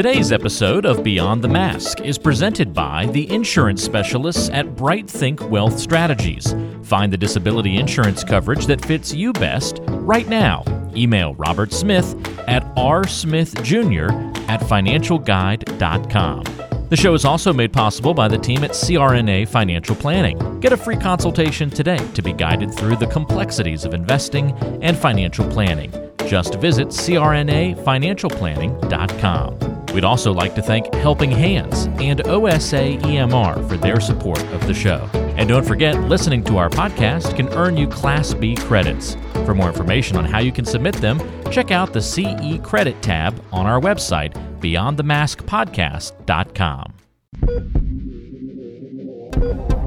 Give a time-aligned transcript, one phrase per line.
[0.00, 5.50] Today's episode of Beyond the Mask is presented by the insurance specialists at Bright Think
[5.50, 6.54] Wealth Strategies.
[6.84, 10.64] Find the disability insurance coverage that fits you best right now.
[10.96, 12.14] Email Robert Smith
[12.48, 14.08] at rsmithjr
[14.48, 16.44] at financialguide.com.
[16.88, 20.60] The show is also made possible by the team at CRNA Financial Planning.
[20.60, 25.46] Get a free consultation today to be guided through the complexities of investing and financial
[25.50, 25.92] planning.
[26.26, 29.69] Just visit crnafinancialplanning.com.
[29.92, 34.74] We'd also like to thank Helping Hands and OSA EMR for their support of the
[34.74, 35.08] show.
[35.36, 39.16] And don't forget, listening to our podcast can earn you Class B credits.
[39.44, 43.42] For more information on how you can submit them, check out the CE Credit tab
[43.52, 46.94] on our website, beyondthemaskpodcast.com.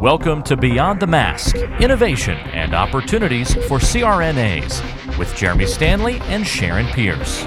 [0.02, 6.88] Welcome to Beyond the Mask Innovation and Opportunities for CRNAs with Jeremy Stanley and Sharon
[6.88, 7.46] Pierce.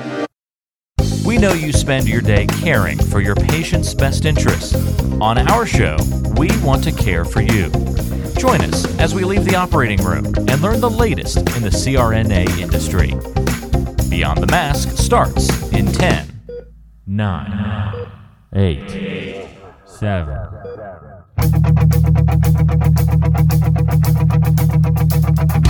[1.26, 4.76] We know you spend your day caring for your patient's best interests.
[5.20, 5.96] On our show,
[6.36, 7.68] we want to care for you.
[8.38, 12.60] Join us as we leave the operating room and learn the latest in the CRNA
[12.60, 13.08] industry.
[14.08, 16.28] Beyond the Mask starts in 10,
[17.08, 18.08] 9,
[18.54, 19.48] 8,
[19.84, 20.38] 7.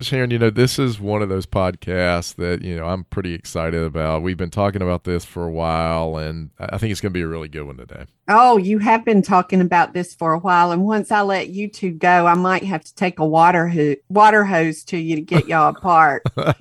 [0.00, 3.82] Sharon, you know, this is one of those podcasts that, you know, I'm pretty excited
[3.82, 4.22] about.
[4.22, 7.22] We've been talking about this for a while, and I think it's going to be
[7.22, 8.04] a really good one today.
[8.28, 10.70] Oh, you have been talking about this for a while.
[10.70, 13.96] And once I let you two go, I might have to take a water, ho-
[14.08, 16.22] water hose to you to get y'all apart.
[16.36, 16.52] uh,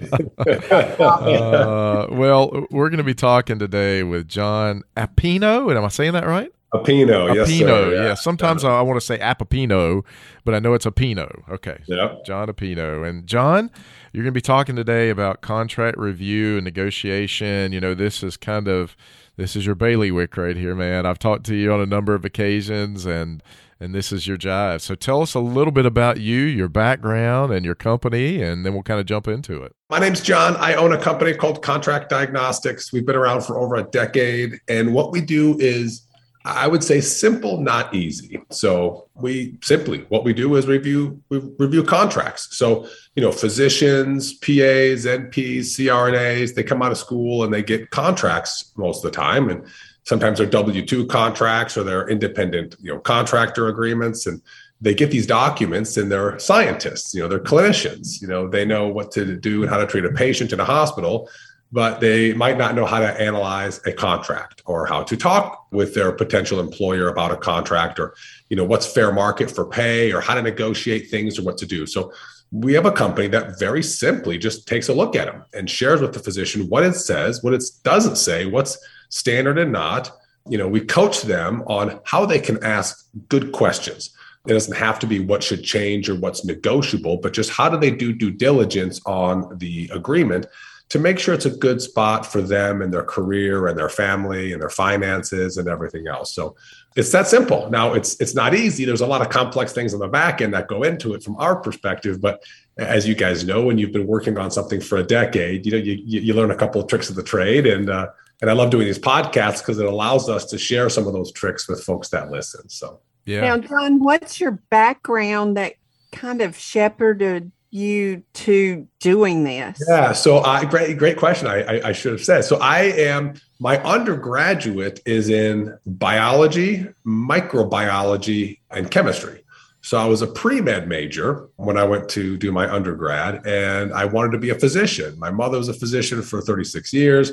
[2.10, 5.70] well, we're going to be talking today with John Appino.
[5.70, 6.52] And am I saying that right?
[6.74, 7.94] Appino, yes, Appino, sir.
[7.94, 8.14] yeah.
[8.14, 10.04] Sometimes I, I want to say Apopino,
[10.44, 11.48] but I know it's Appino.
[11.50, 11.80] Okay.
[11.88, 12.26] Yep.
[12.26, 13.08] John Appino.
[13.08, 13.72] And John,
[14.12, 17.72] you're going to be talking today about contract review and negotiation.
[17.72, 18.98] You know, this is kind of
[19.38, 21.06] this is your bailiwick right here, man.
[21.06, 23.42] I've talked to you on a number of occasions and
[23.80, 24.82] and this is your jive.
[24.82, 28.74] So tell us a little bit about you, your background and your company, and then
[28.74, 29.76] we'll kind of jump into it.
[29.92, 30.56] My name's John.
[30.58, 32.92] I own a company called Contract Diagnostics.
[32.92, 34.60] We've been around for over a decade.
[34.68, 36.07] And what we do is
[36.48, 38.42] I would say simple, not easy.
[38.52, 42.56] So we simply what we do is review we review contracts.
[42.58, 47.90] So you know, physicians, PAs, NPs, CRNAs, they come out of school and they get
[47.90, 49.66] contracts most of the time, and
[50.04, 54.42] sometimes they're W two contracts or they're independent, you know, contractor agreements, and
[54.80, 57.14] they get these documents and they're scientists.
[57.14, 58.22] You know, they're clinicians.
[58.22, 60.66] You know, they know what to do and how to treat a patient in a
[60.66, 61.30] hospital
[61.72, 65.94] but they might not know how to analyze a contract or how to talk with
[65.94, 68.16] their potential employer about a contract or
[68.50, 71.66] you know what's fair market for pay or how to negotiate things or what to
[71.66, 71.86] do.
[71.86, 72.14] So
[72.52, 76.00] we have a company that very simply just takes a look at them and shares
[76.00, 78.78] with the physician what it says what it doesn't say what's
[79.10, 80.12] standard and not.
[80.50, 84.14] You know we coach them on how they can ask good questions.
[84.48, 87.78] It doesn't have to be what should change or what's negotiable but just how do
[87.78, 90.46] they do due diligence on the agreement
[90.90, 94.54] to make sure it's a good spot for them and their career and their family
[94.54, 96.34] and their finances and everything else.
[96.34, 96.56] So
[96.96, 97.70] it's that simple.
[97.70, 98.86] Now it's it's not easy.
[98.86, 101.36] There's a lot of complex things on the back end that go into it from
[101.38, 102.22] our perspective.
[102.22, 102.42] But
[102.78, 105.78] as you guys know, when you've been working on something for a decade, you know
[105.78, 107.90] you you learn a couple of tricks of the trade and.
[107.90, 108.08] Uh,
[108.40, 111.32] and I love doing these podcasts because it allows us to share some of those
[111.32, 112.70] tricks with folks that listen.
[112.70, 113.42] So, yeah.
[113.42, 115.74] Now, John, what's your background that
[116.12, 119.82] kind of shepherded you to doing this?
[119.88, 121.48] Yeah, so I great great question.
[121.48, 122.44] I, I, I should have said.
[122.44, 129.44] So I am my undergraduate is in biology, microbiology, and chemistry.
[129.82, 133.94] So I was a pre med major when I went to do my undergrad, and
[133.94, 135.18] I wanted to be a physician.
[135.18, 137.32] My mother was a physician for 36 years,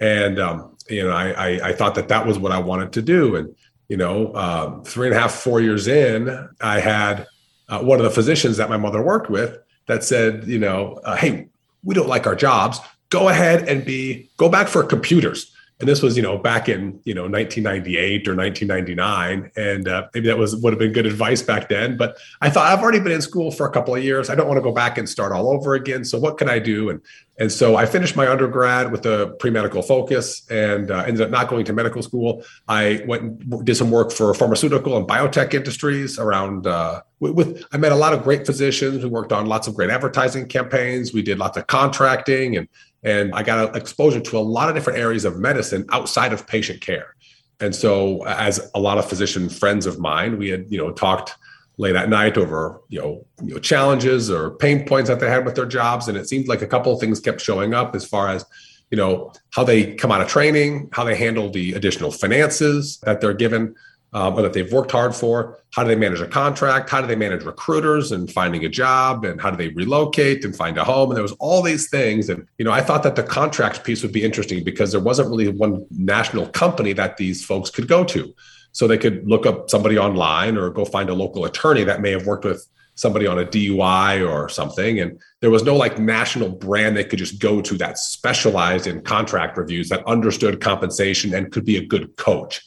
[0.00, 3.02] and um, you know I, I, I thought that that was what I wanted to
[3.02, 3.36] do.
[3.36, 3.54] And
[3.88, 7.26] you know, um, three and a half, four years in, I had
[7.68, 11.16] uh, one of the physicians that my mother worked with that said, you know, uh,
[11.16, 11.48] hey,
[11.82, 12.80] we don't like our jobs.
[13.10, 15.53] Go ahead and be go back for computers
[15.84, 20.26] and this was you know back in you know 1998 or 1999 and uh, maybe
[20.28, 21.98] that was would have been good advice back then.
[21.98, 24.30] But i thought i've already been in school for a couple of years.
[24.30, 26.02] I don't want to go back and start all over again.
[26.06, 26.88] So what can i do?
[26.88, 27.02] And
[27.38, 31.48] and so i finished my undergrad with a pre-medical focus and uh, ended up not
[31.48, 32.42] going to medical school.
[32.66, 37.76] I went and did some work for pharmaceutical and biotech industries around uh, with, i
[37.76, 39.02] met a lot of great physicians.
[39.02, 41.12] We worked on lots of great advertising campaigns.
[41.12, 42.68] We did lots of contracting and
[43.04, 46.80] and I got exposure to a lot of different areas of medicine outside of patient
[46.80, 47.14] care.
[47.60, 51.34] And so, as a lot of physician friends of mine, we had you know talked
[51.76, 55.44] late at night over you know, you know challenges or pain points that they had
[55.44, 58.04] with their jobs, and it seemed like a couple of things kept showing up as
[58.04, 58.44] far as
[58.90, 63.20] you know how they come out of training, how they handle the additional finances that
[63.20, 63.74] they're given,
[64.14, 65.58] or that they've worked hard for.
[65.72, 66.88] How do they manage a contract?
[66.88, 69.24] How do they manage recruiters and finding a job?
[69.24, 71.10] And how do they relocate and find a home?
[71.10, 72.28] And there was all these things.
[72.28, 75.30] And you know, I thought that the contracts piece would be interesting because there wasn't
[75.30, 78.32] really one national company that these folks could go to.
[78.70, 82.10] So they could look up somebody online or go find a local attorney that may
[82.12, 82.66] have worked with
[82.96, 85.00] somebody on a DUI or something.
[85.00, 89.02] And there was no like national brand they could just go to that specialized in
[89.02, 92.62] contract reviews that understood compensation and could be a good coach.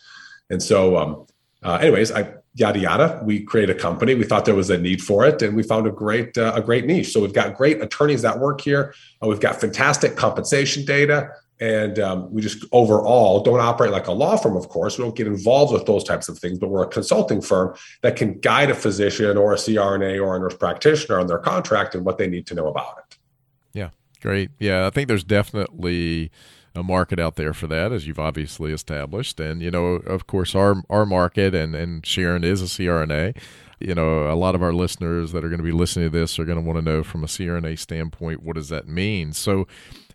[0.49, 1.25] And so um,
[1.67, 3.21] uh, anyways, I yada yada.
[3.23, 4.15] We created a company.
[4.15, 6.61] We thought there was a need for it, and we found a great uh, a
[6.61, 7.11] great niche.
[7.11, 8.95] So we've got great attorneys that work here.
[9.21, 11.29] Uh, we've got fantastic compensation data,
[11.59, 14.55] and um, we just overall don't operate like a law firm.
[14.55, 17.41] Of course, we don't get involved with those types of things, but we're a consulting
[17.41, 21.39] firm that can guide a physician or a CRNA or a nurse practitioner on their
[21.39, 23.17] contract and what they need to know about it.
[23.73, 23.89] Yeah,
[24.21, 24.51] great.
[24.57, 26.31] Yeah, I think there's definitely
[26.77, 29.39] a market out there for that, as you've obviously established.
[29.39, 33.37] And you know, of course, our our market and and Sharon is a CRNA.
[33.79, 36.39] You know, a lot of our listeners that are going to be listening to this
[36.39, 39.33] are going to want to know from a CRNA standpoint, what does that mean?
[39.33, 39.67] So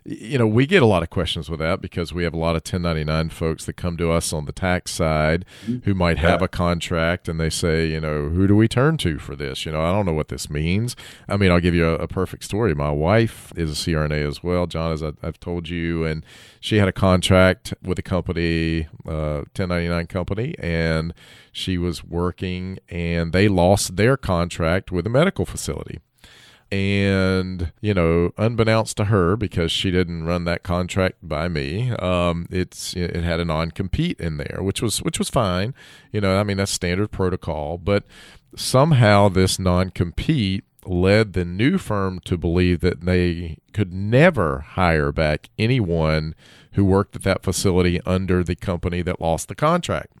[0.05, 2.57] you know, we get a lot of questions with that because we have a lot
[2.57, 5.77] of 1099 folks that come to us on the tax side mm-hmm.
[5.85, 9.17] who might have a contract and they say, you know, who do we turn to
[9.17, 9.65] for this?
[9.65, 10.97] You know, I don't know what this means.
[11.29, 12.75] I mean, I'll give you a, a perfect story.
[12.75, 16.25] My wife is a CRNA as well, John, as I, have told you, and
[16.59, 21.13] she had a contract with a company, uh, 1099 company, and
[21.53, 25.99] she was working and they lost their contract with a medical facility
[26.73, 32.47] and you know unbeknownst to her because she didn't run that contract by me um,
[32.49, 35.75] it's it had a non-compete in there which was which was fine.
[36.11, 37.77] You know i mean that's standard protocol.
[37.77, 38.05] But
[38.55, 45.49] somehow this non-compete led the new firm to believe that they could never hire back
[45.59, 46.33] anyone
[46.73, 50.11] who worked at that facility under the company that lost the contract.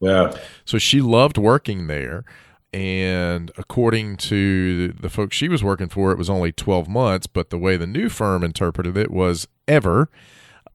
[0.00, 0.36] Yeah.
[0.64, 2.24] So she loved working there
[2.74, 7.50] and according to the folks she was working for it was only 12 months but
[7.50, 10.10] the way the new firm interpreted it was ever.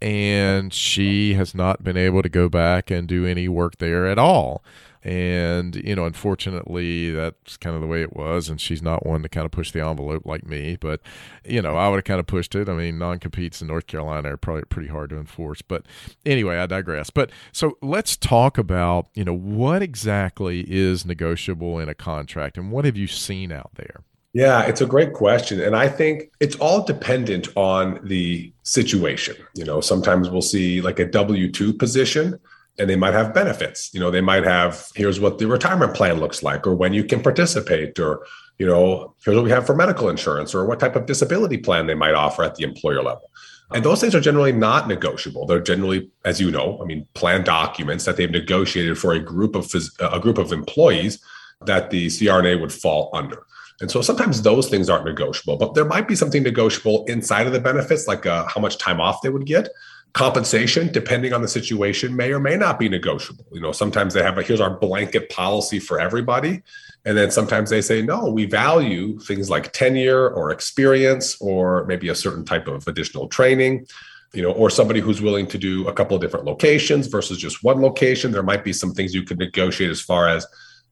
[0.02, 4.18] And she has not been able to go back and do any work there at
[4.18, 4.64] all
[5.04, 8.50] and, you know, unfortunately, that's kind of the way it was.
[8.50, 10.78] And she's not one to kind of push the envelope like me.
[10.80, 11.02] But,
[11.46, 12.68] you know, I would have kind of pushed it.
[12.68, 15.62] I mean, non competes in North Carolina are probably pretty hard to enforce.
[15.62, 15.86] But
[16.26, 17.10] anyway, I digress.
[17.10, 22.72] But so let's talk about, you know, what exactly is negotiable in a contract and
[22.72, 24.04] what have you seen out there?
[24.34, 25.60] Yeah, it's a great question.
[25.60, 29.36] And I think it's all dependent on the situation.
[29.56, 32.40] You know, sometimes we'll see like a W 2 position
[32.80, 33.94] and they might have benefits.
[33.94, 37.04] You know, they might have here's what the retirement plan looks like, or when you
[37.04, 38.26] can participate, or
[38.58, 41.88] you know, here's what we have for medical insurance, or what type of disability plan
[41.88, 43.30] they might offer at the employer level.
[43.72, 45.46] And those things are generally not negotiable.
[45.46, 49.56] They're generally, as you know, I mean, plan documents that they've negotiated for a group
[49.56, 51.24] of a group of employees
[51.66, 53.46] that the CRNA would fall under.
[53.82, 57.54] And so sometimes those things aren't negotiable, but there might be something negotiable inside of
[57.54, 59.70] the benefits, like uh, how much time off they would get
[60.14, 63.46] compensation depending on the situation may or may not be negotiable.
[63.52, 66.62] You know sometimes they have a here's our blanket policy for everybody.
[67.06, 72.10] And then sometimes they say no we value things like tenure or experience or maybe
[72.10, 73.88] a certain type of additional training
[74.34, 77.64] you know or somebody who's willing to do a couple of different locations versus just
[77.64, 78.32] one location.
[78.32, 80.46] There might be some things you could negotiate as far as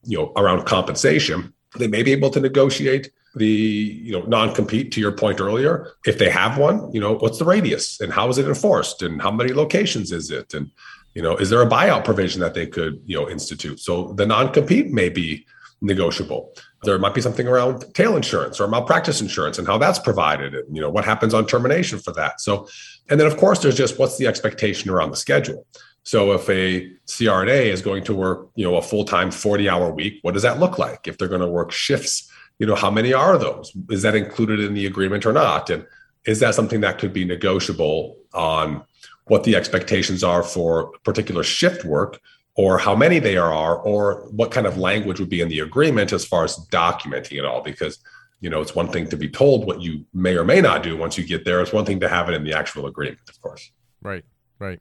[0.04, 1.52] you know around compensation.
[1.76, 6.18] They may be able to negotiate the you know non-compete to your point earlier if
[6.18, 8.00] they have one you know what's the radius?
[8.00, 9.02] And how is it enforced?
[9.02, 10.54] And how many locations is it?
[10.54, 10.70] And
[11.14, 13.80] you know is there a buyout provision that they could you know institute?
[13.80, 15.46] So the non-compete may be
[15.80, 16.52] negotiable.
[16.82, 20.74] There might be something around tail insurance or malpractice insurance and how that's provided and
[20.74, 22.40] you know what happens on termination for that.
[22.40, 22.68] So
[23.08, 25.66] and then of course there's just what's the expectation around the schedule?
[26.08, 30.32] So if a CRNA is going to work, you know, a full-time 40-hour week, what
[30.32, 31.06] does that look like?
[31.06, 33.72] If they're going to work shifts you know how many are those?
[33.90, 35.70] Is that included in the agreement or not?
[35.70, 35.86] And
[36.26, 38.84] is that something that could be negotiable on
[39.24, 42.20] what the expectations are for particular shift work
[42.56, 46.12] or how many they are or what kind of language would be in the agreement
[46.12, 47.62] as far as documenting it all?
[47.62, 47.98] Because
[48.40, 50.96] you know it's one thing to be told what you may or may not do.
[50.96, 53.40] Once you get there it's one thing to have it in the actual agreement of
[53.40, 53.70] course.
[54.02, 54.24] Right
[54.58, 54.80] right.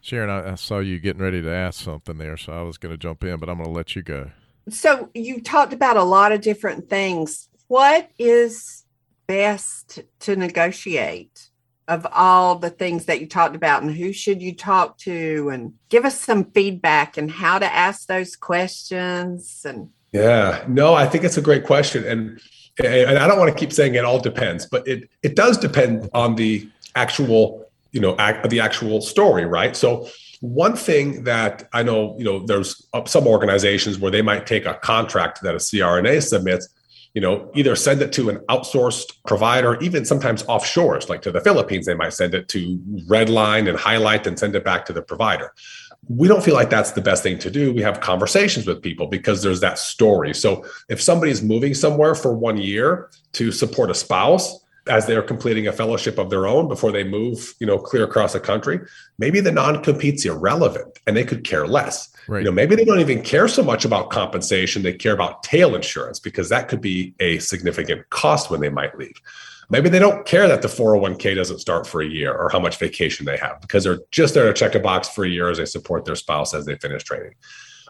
[0.00, 2.98] Sharon I, saw you getting ready to ask something there so i was going to
[2.98, 4.30] jump in but i'm going to let you go
[4.68, 7.48] so you talked about a lot of different things.
[7.68, 8.84] What is
[9.26, 11.48] best to negotiate
[11.86, 15.50] of all the things that you talked about and who should you talk to?
[15.50, 20.64] And give us some feedback and how to ask those questions and yeah.
[20.68, 22.04] No i think it's a great question.
[22.04, 22.40] And
[22.82, 26.10] and i don't want to keep saying it all depends but it it does depend
[26.12, 29.76] on the actual you know act, the actual story right?
[29.76, 30.08] So
[30.40, 34.66] one thing that i know you know there's uh, some organizations where they might take
[34.66, 36.68] a contract that a crna submits
[37.14, 41.40] you know, either send it to an outsourced provider, even sometimes offshores, like to the
[41.40, 42.76] Philippines, they might send it to
[43.08, 45.54] redline and highlight and send it back to the provider.
[46.08, 47.72] We don't feel like that's the best thing to do.
[47.72, 50.34] We have conversations with people because there's that story.
[50.34, 55.66] So if somebody's moving somewhere for one year to support a spouse, as they're completing
[55.66, 58.80] a fellowship of their own before they move, you know, clear across the country,
[59.18, 62.10] maybe the non-compete's irrelevant and they could care less.
[62.28, 62.40] Right.
[62.40, 64.82] You know, maybe they don't even care so much about compensation.
[64.82, 68.96] They care about tail insurance because that could be a significant cost when they might
[68.98, 69.20] leave.
[69.70, 72.76] Maybe they don't care that the 401k doesn't start for a year or how much
[72.78, 75.56] vacation they have because they're just there to check a box for a year as
[75.58, 77.34] they support their spouse as they finish training.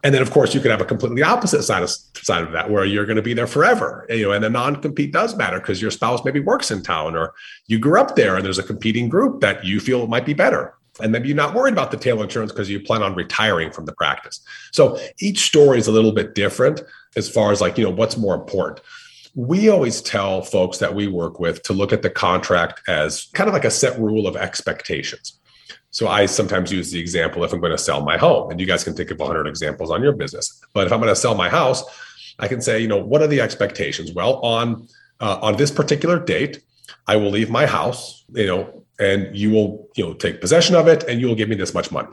[0.05, 2.71] And then, of course, you could have a completely opposite side of side of that,
[2.71, 4.07] where you're going to be there forever.
[4.11, 7.33] You know, and a non-compete does matter because your spouse maybe works in town, or
[7.67, 10.75] you grew up there, and there's a competing group that you feel might be better.
[11.01, 13.87] And maybe you're not worried about the tail insurance because you plan on retiring from
[13.87, 14.41] the practice.
[14.73, 16.83] So each story is a little bit different
[17.17, 18.81] as far as like, you know, what's more important.
[19.35, 23.49] We always tell folks that we work with to look at the contract as kind
[23.49, 25.41] of like a set rule of expectations.
[25.95, 28.67] So I sometimes use the example if I'm going to sell my home, and you
[28.67, 30.61] guys can think of 100 examples on your business.
[30.73, 31.85] But if I'm going to sell my house,
[32.39, 34.13] I can say, you know, what are the expectations?
[34.13, 34.89] Well, on
[35.21, 36.63] uh, on this particular date,
[37.07, 40.87] I will leave my house, you know, and you will you know take possession of
[40.87, 42.09] it and you will give me this much money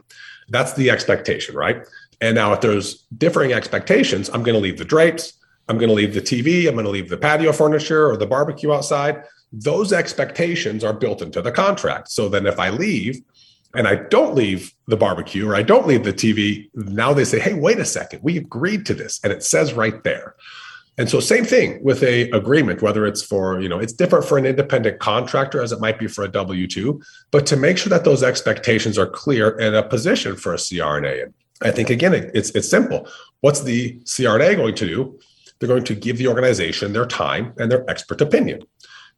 [0.50, 1.86] that's the expectation right
[2.22, 5.34] and now if there's differing expectations i'm going to leave the drapes
[5.68, 8.26] i'm going to leave the tv i'm going to leave the patio furniture or the
[8.26, 9.24] barbecue outside
[9.54, 13.22] those expectations are built into the contract so then if i leave
[13.75, 17.40] and i don't leave the barbecue or i don't leave the tv now they say
[17.40, 20.36] hey wait a second we agreed to this and it says right there
[20.98, 24.38] and so same thing with a agreement, whether it's for, you know, it's different for
[24.38, 27.01] an independent contractor as it might be for a W-2,
[27.32, 31.24] but to make sure that those expectations are clear and a position for a CRNA.
[31.24, 33.08] And I think again, it's it's simple.
[33.40, 35.20] What's the CRNA going to do?
[35.60, 38.63] They're going to give the organization their time and their expert opinion.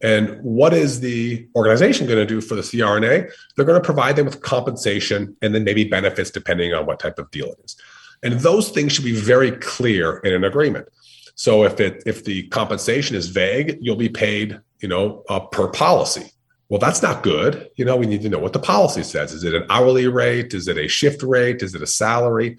[0.01, 3.31] And what is the organization going to do for the CRNA?
[3.55, 7.19] They're going to provide them with compensation and then maybe benefits depending on what type
[7.19, 7.75] of deal it is.
[8.21, 10.87] And those things should be very clear in an agreement.
[11.35, 15.67] So if it if the compensation is vague, you'll be paid, you know, uh, per
[15.67, 16.31] policy.
[16.69, 17.69] Well, that's not good.
[17.75, 19.33] You know, we need to know what the policy says.
[19.33, 20.53] Is it an hourly rate?
[20.53, 21.61] Is it a shift rate?
[21.61, 22.57] Is it a salary?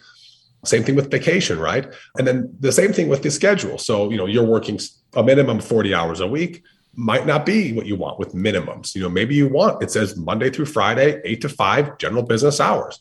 [0.64, 1.92] Same thing with vacation, right?
[2.16, 3.78] And then the same thing with the schedule.
[3.78, 4.78] So, you know, you're working
[5.14, 6.62] a minimum 40 hours a week
[6.96, 8.94] might not be what you want with minimums.
[8.94, 12.60] You know, maybe you want it says Monday through Friday, 8 to 5 general business
[12.60, 13.00] hours.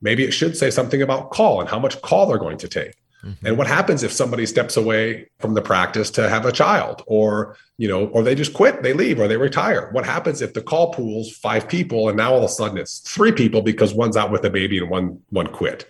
[0.00, 2.94] Maybe it should say something about call and how much call they're going to take.
[3.24, 3.46] Mm-hmm.
[3.46, 7.56] And what happens if somebody steps away from the practice to have a child or,
[7.78, 9.88] you know, or they just quit, they leave or they retire?
[9.92, 12.98] What happens if the call pool's five people and now all of a sudden it's
[12.98, 15.88] three people because one's out with a baby and one one quit?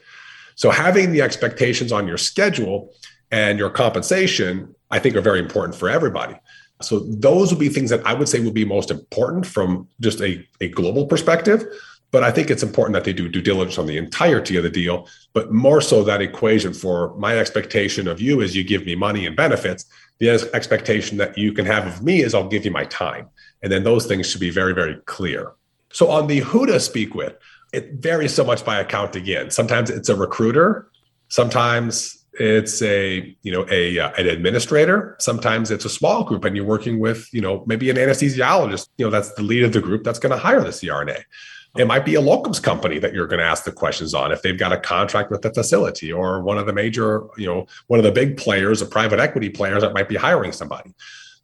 [0.54, 2.94] So having the expectations on your schedule
[3.32, 6.38] and your compensation, I think are very important for everybody.
[6.82, 10.20] So those would be things that I would say would be most important from just
[10.20, 11.64] a, a global perspective.
[12.10, 14.70] But I think it's important that they do due diligence on the entirety of the
[14.70, 18.94] deal, but more so that equation for my expectation of you is you give me
[18.94, 19.86] money and benefits.
[20.20, 23.28] The expectation that you can have of me is I'll give you my time.
[23.62, 25.54] And then those things should be very, very clear.
[25.92, 27.34] So on the who to speak with,
[27.72, 29.50] it varies so much by account again.
[29.50, 30.88] Sometimes it's a recruiter,
[31.28, 36.56] sometimes it's a you know a uh, an administrator sometimes it's a small group and
[36.56, 39.80] you're working with you know maybe an anesthesiologist you know that's the lead of the
[39.80, 41.22] group that's going to hire the crna
[41.76, 44.42] it might be a locums company that you're going to ask the questions on if
[44.42, 47.98] they've got a contract with the facility or one of the major, you know, one
[47.98, 50.94] of the big players, a private equity players that might be hiring somebody.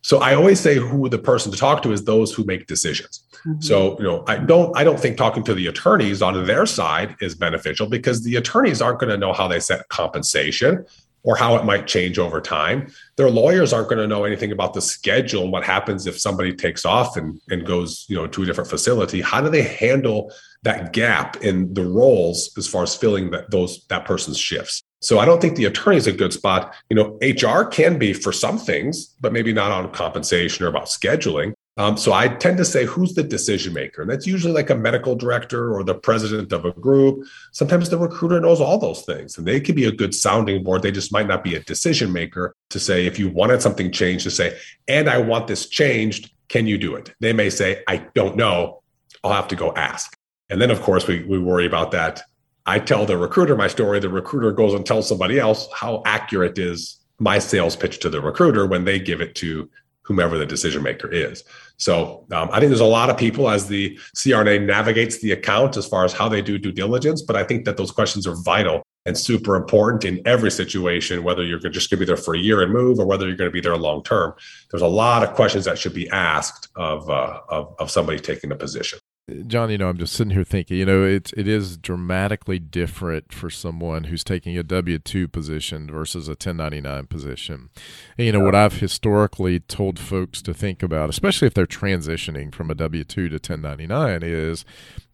[0.03, 3.25] So I always say who the person to talk to is those who make decisions.
[3.47, 3.61] Mm-hmm.
[3.61, 7.17] So, you know, I don't I don't think talking to the attorneys on their side
[7.21, 10.85] is beneficial because the attorneys aren't going to know how they set compensation
[11.23, 12.91] or how it might change over time.
[13.17, 16.55] Their lawyers aren't going to know anything about the schedule and what happens if somebody
[16.55, 19.21] takes off and, and goes, you know, to a different facility.
[19.21, 20.33] How do they handle
[20.63, 24.83] that gap in the roles as far as filling that those that person's shifts?
[25.03, 26.75] So I don't think the attorney is a good spot.
[26.91, 30.87] You know, HR can be for some things, but maybe not on compensation or about
[30.87, 31.55] scheduling.
[31.77, 34.03] Um, so I tend to say, who's the decision maker?
[34.03, 37.25] And that's usually like a medical director or the president of a group.
[37.53, 40.83] Sometimes the recruiter knows all those things and they could be a good sounding board.
[40.83, 44.25] They just might not be a decision maker to say, if you wanted something changed,
[44.25, 44.59] to say,
[44.89, 47.15] and I want this changed, can you do it?
[47.21, 48.83] They may say, I don't know.
[49.23, 50.17] I'll have to go ask.
[50.51, 52.23] And then, of course, we, we worry about that.
[52.67, 54.01] I tell the recruiter my story.
[54.01, 58.21] The recruiter goes and tells somebody else how accurate is my sales pitch to the
[58.21, 59.71] recruiter when they give it to
[60.11, 61.45] whomever the decision maker is.
[61.77, 65.77] So um, I think there's a lot of people as the CRNA navigates the account
[65.77, 68.35] as far as how they do due diligence, but I think that those questions are
[68.43, 72.35] vital and super important in every situation, whether you're just going to be there for
[72.35, 74.35] a year and move or whether you're going to be there long term.
[74.73, 78.51] There's a lot of questions that should be asked of, uh, of, of somebody taking
[78.51, 78.99] a position.
[79.47, 83.33] John, you know, I'm just sitting here thinking, you know, it's it is dramatically different
[83.33, 87.71] for someone who's taking a W two position versus a 1099 position.
[88.19, 92.55] And, you know, what I've historically told folks to think about, especially if they're transitioning
[92.55, 94.65] from a W two to 1099, is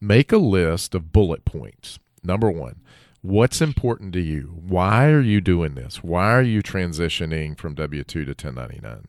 [0.01, 1.99] make a list of bullet points.
[2.23, 2.81] Number one,
[3.21, 4.59] what's important to you?
[4.67, 6.03] Why are you doing this?
[6.03, 9.07] Why are you transitioning from W two to 1099?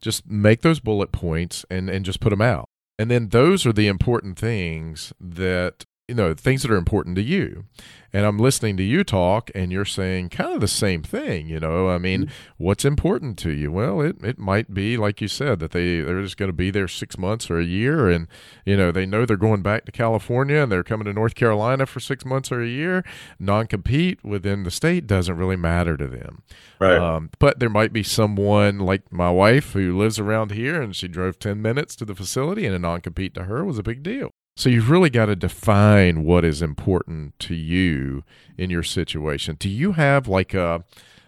[0.00, 2.63] Just make those bullet points and and just put them out
[2.98, 7.22] and then those are the important things that you know things that are important to
[7.22, 7.64] you.
[8.12, 11.58] And i'm listening to you talk and you're saying kind of the same thing you
[11.58, 11.88] know.
[11.88, 13.72] I mean what's important to you?
[13.72, 16.70] Well it, it might be like you said that they they're just going to be
[16.70, 18.28] there six months or a year and
[18.66, 21.86] you know they know they're going back to california and they're coming to north carolina
[21.86, 23.02] for six months or a year.
[23.38, 26.42] Non-compete within the state doesn't really matter to them.
[26.78, 26.98] Right.
[26.98, 31.08] Um, but there might be someone like my wife who lives around here and she
[31.08, 34.32] drove 10 minutes to the facility and a non-compete to her was a big deal
[34.56, 38.24] so you've really got to define what is important to you
[38.56, 39.56] in your situation.
[39.58, 40.84] Do you have like a,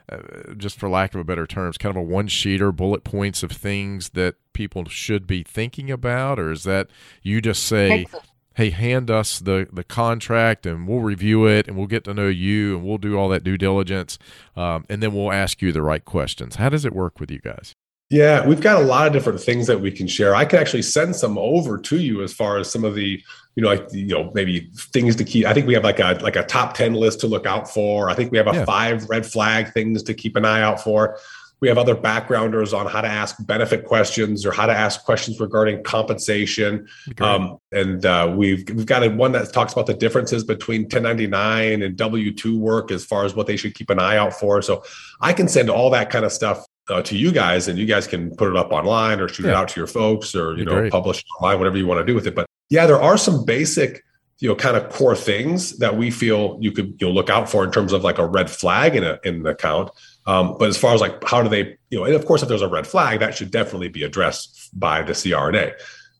[0.09, 0.19] uh,
[0.57, 3.51] just for lack of a better terms, kind of a one sheeter bullet points of
[3.51, 6.89] things that people should be thinking about, or is that
[7.23, 8.07] you just say,
[8.55, 12.29] "Hey, hand us the the contract and we'll review it and we'll get to know
[12.29, 14.19] you and we'll do all that due diligence,
[14.57, 17.41] um, and then we'll ask you the right questions." How does it work with you
[17.41, 17.75] guys?
[18.09, 20.35] Yeah, we've got a lot of different things that we can share.
[20.35, 23.21] I can actually send some over to you as far as some of the,
[23.57, 25.45] you know, like you know, maybe things to keep.
[25.45, 28.09] I think we have like a like a top 10 list to look out for.
[28.09, 28.65] I think we have a yeah.
[28.65, 31.19] five red flag things to keep an eye out for.
[31.59, 35.41] We have other backgrounders on how to ask benefit questions or how to ask questions
[35.41, 36.87] regarding compensation.
[37.19, 41.83] Um, and uh, we've we've got a, one that talks about the differences between 1099
[41.83, 44.63] and W two work as far as what they should keep an eye out for.
[44.63, 44.85] So
[45.21, 48.07] I can send all that kind of stuff uh, to you guys, and you guys
[48.07, 49.53] can put it up online or shoot yeah.
[49.53, 50.93] it out to your folks, or you know, great.
[50.93, 52.35] publish online, whatever you want to do with it.
[52.35, 54.05] But yeah, there are some basic,
[54.39, 57.49] you know, kind of core things that we feel you could you know look out
[57.49, 59.91] for in terms of like a red flag in a in an account.
[60.27, 62.49] Um, but as far as like how do they, you know, and of course, if
[62.49, 65.75] there's a red flag, that should definitely be addressed by the CRNA.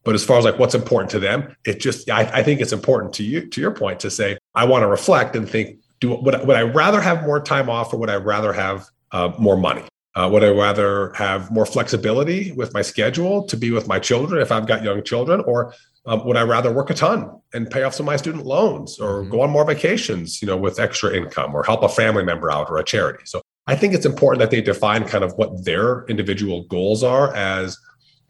[0.05, 2.73] But as far as like what's important to them, it just I, I think it's
[2.73, 6.15] important to you to your point to say I want to reflect and think do
[6.15, 9.57] would, would I rather have more time off or would I rather have uh, more
[9.57, 9.83] money?
[10.17, 14.41] Uh, would I rather have more flexibility with my schedule to be with my children
[14.41, 15.75] if I've got young children, or
[16.07, 18.99] um, would I rather work a ton and pay off some of my student loans,
[18.99, 19.31] or mm-hmm.
[19.31, 22.71] go on more vacations, you know, with extra income, or help a family member out
[22.71, 23.25] or a charity?
[23.27, 27.35] So I think it's important that they define kind of what their individual goals are
[27.37, 27.77] as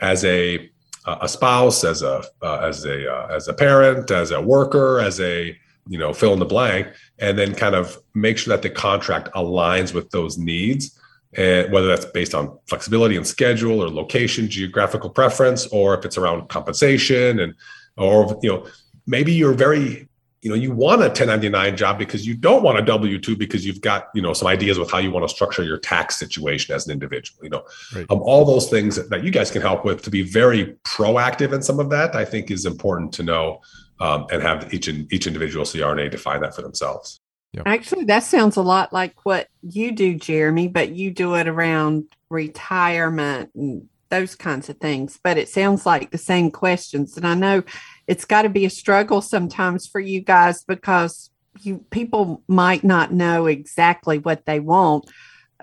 [0.01, 0.69] as a
[1.07, 5.21] a spouse, as a uh, as a uh, as a parent, as a worker, as
[5.21, 6.89] a you know fill in the blank,
[7.21, 10.96] and then kind of make sure that the contract aligns with those needs
[11.37, 16.17] and whether that's based on flexibility and schedule or location, geographical preference, or if it's
[16.17, 17.55] around compensation and
[17.97, 18.67] or you know
[19.07, 20.09] maybe you're very
[20.43, 23.81] you know you want a 1099 job because you don't want a w2 because you've
[23.81, 26.87] got you know some ideas with how you want to structure your tax situation as
[26.87, 28.07] an individual you know right.
[28.11, 31.63] um, all those things that you guys can help with to be very proactive in
[31.63, 33.61] some of that i think is important to know
[33.99, 37.21] um, and have each each individual crna define that for themselves
[37.53, 37.65] Yep.
[37.67, 42.05] Actually, that sounds a lot like what you do, Jeremy, but you do it around
[42.29, 45.19] retirement and those kinds of things.
[45.23, 47.17] But it sounds like the same questions.
[47.17, 47.63] And I know
[48.07, 51.31] it's got to be a struggle sometimes for you guys because
[51.61, 55.11] you people might not know exactly what they want.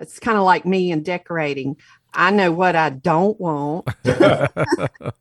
[0.00, 1.76] It's kind of like me in decorating.
[2.12, 4.50] I know what I don't want, but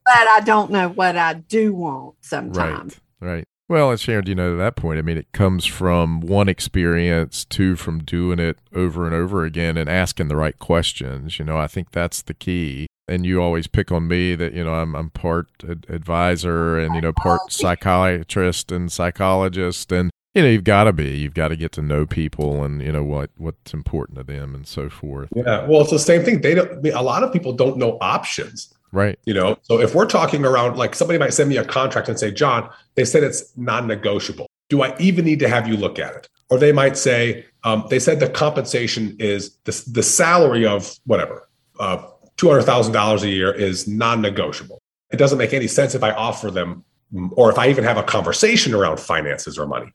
[0.06, 3.00] I don't know what I do want sometimes.
[3.20, 3.36] Right.
[3.36, 3.48] Right.
[3.74, 7.44] Well, and Sharon, you know, to that point, I mean, it comes from one experience,
[7.44, 11.40] two, from doing it over and over again and asking the right questions.
[11.40, 12.86] You know, I think that's the key.
[13.08, 16.94] And you always pick on me that, you know, I'm, I'm part ad- advisor and,
[16.94, 19.92] you know, part psychiatrist and psychologist.
[19.92, 22.80] And, you know, you've got to be, you've got to get to know people and,
[22.80, 25.30] you know, what, what's important to them and so forth.
[25.36, 25.66] Yeah.
[25.66, 26.42] Well, it's the same thing.
[26.42, 28.72] They don't, a lot of people don't know options.
[28.94, 29.18] Right.
[29.26, 32.20] You know, so if we're talking around, like somebody might send me a contract and
[32.20, 34.46] say, John, they said it's non negotiable.
[34.70, 36.30] Do I even need to have you look at it?
[36.52, 41.50] Or they might say, um, they said the compensation is the, the salary of whatever,
[41.80, 42.06] uh,
[42.38, 44.80] $200,000 a year is non negotiable.
[45.12, 46.86] It doesn't make any sense if I offer them,
[47.32, 49.92] or if I even have a conversation around finances or money,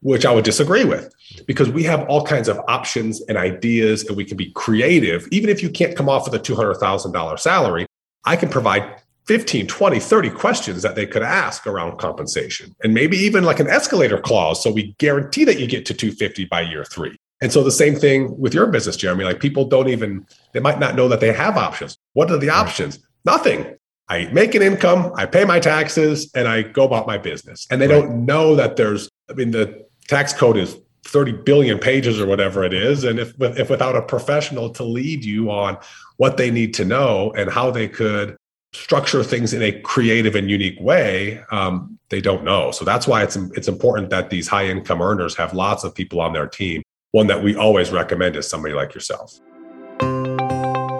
[0.00, 1.10] which I would disagree with
[1.46, 5.26] because we have all kinds of options and ideas and we can be creative.
[5.30, 7.86] Even if you can't come off with a $200,000 salary,
[8.24, 13.16] I can provide 15, 20, 30 questions that they could ask around compensation and maybe
[13.16, 14.62] even like an escalator clause.
[14.62, 17.16] So we guarantee that you get to 250 by year three.
[17.40, 19.24] And so the same thing with your business, Jeremy.
[19.24, 21.96] Like people don't even, they might not know that they have options.
[22.14, 22.98] What are the options?
[23.24, 23.76] Nothing.
[24.08, 27.66] I make an income, I pay my taxes, and I go about my business.
[27.70, 28.02] And they right.
[28.02, 30.76] don't know that there's, I mean, the tax code is
[31.12, 33.04] 30 billion pages or whatever it is.
[33.04, 35.76] And if, if without a professional to lead you on
[36.16, 38.36] what they need to know and how they could
[38.72, 42.70] structure things in a creative and unique way, um, they don't know.
[42.70, 46.20] So that's why it's, it's important that these high income earners have lots of people
[46.20, 46.82] on their team.
[47.10, 49.38] One that we always recommend is somebody like yourself.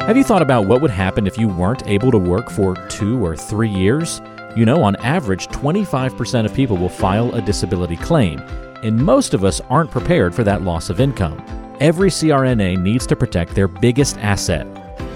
[0.03, 3.25] Have you thought about what would happen if you weren't able to work for two
[3.25, 4.20] or three years?
[4.55, 8.42] You know, on average, 25% of people will file a disability claim,
[8.83, 11.42] and most of us aren't prepared for that loss of income.
[11.81, 14.66] Every CRNA needs to protect their biggest asset,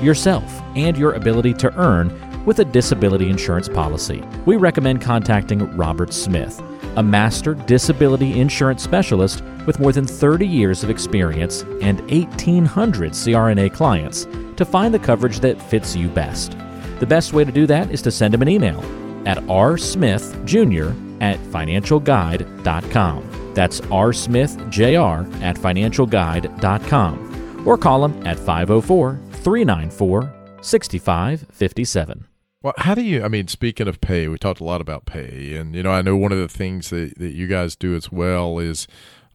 [0.02, 4.22] yourself, and your ability to earn with a disability insurance policy.
[4.46, 6.62] We recommend contacting Robert Smith,
[6.96, 13.72] a master disability insurance specialist with more than 30 years of experience and 1,800 CRNA
[13.74, 14.26] clients,
[14.56, 16.56] to find the coverage that fits you best.
[16.98, 18.80] The best way to do that is to send him an email
[19.26, 23.35] at rsmithjr at financialguide.com.
[23.56, 27.66] That's rsmithjr at financialguide.com.
[27.66, 32.26] Or call him at 504 394 6557.
[32.62, 35.56] Well, how do you, I mean, speaking of pay, we talked a lot about pay.
[35.56, 38.12] And, you know, I know one of the things that, that you guys do as
[38.12, 38.86] well is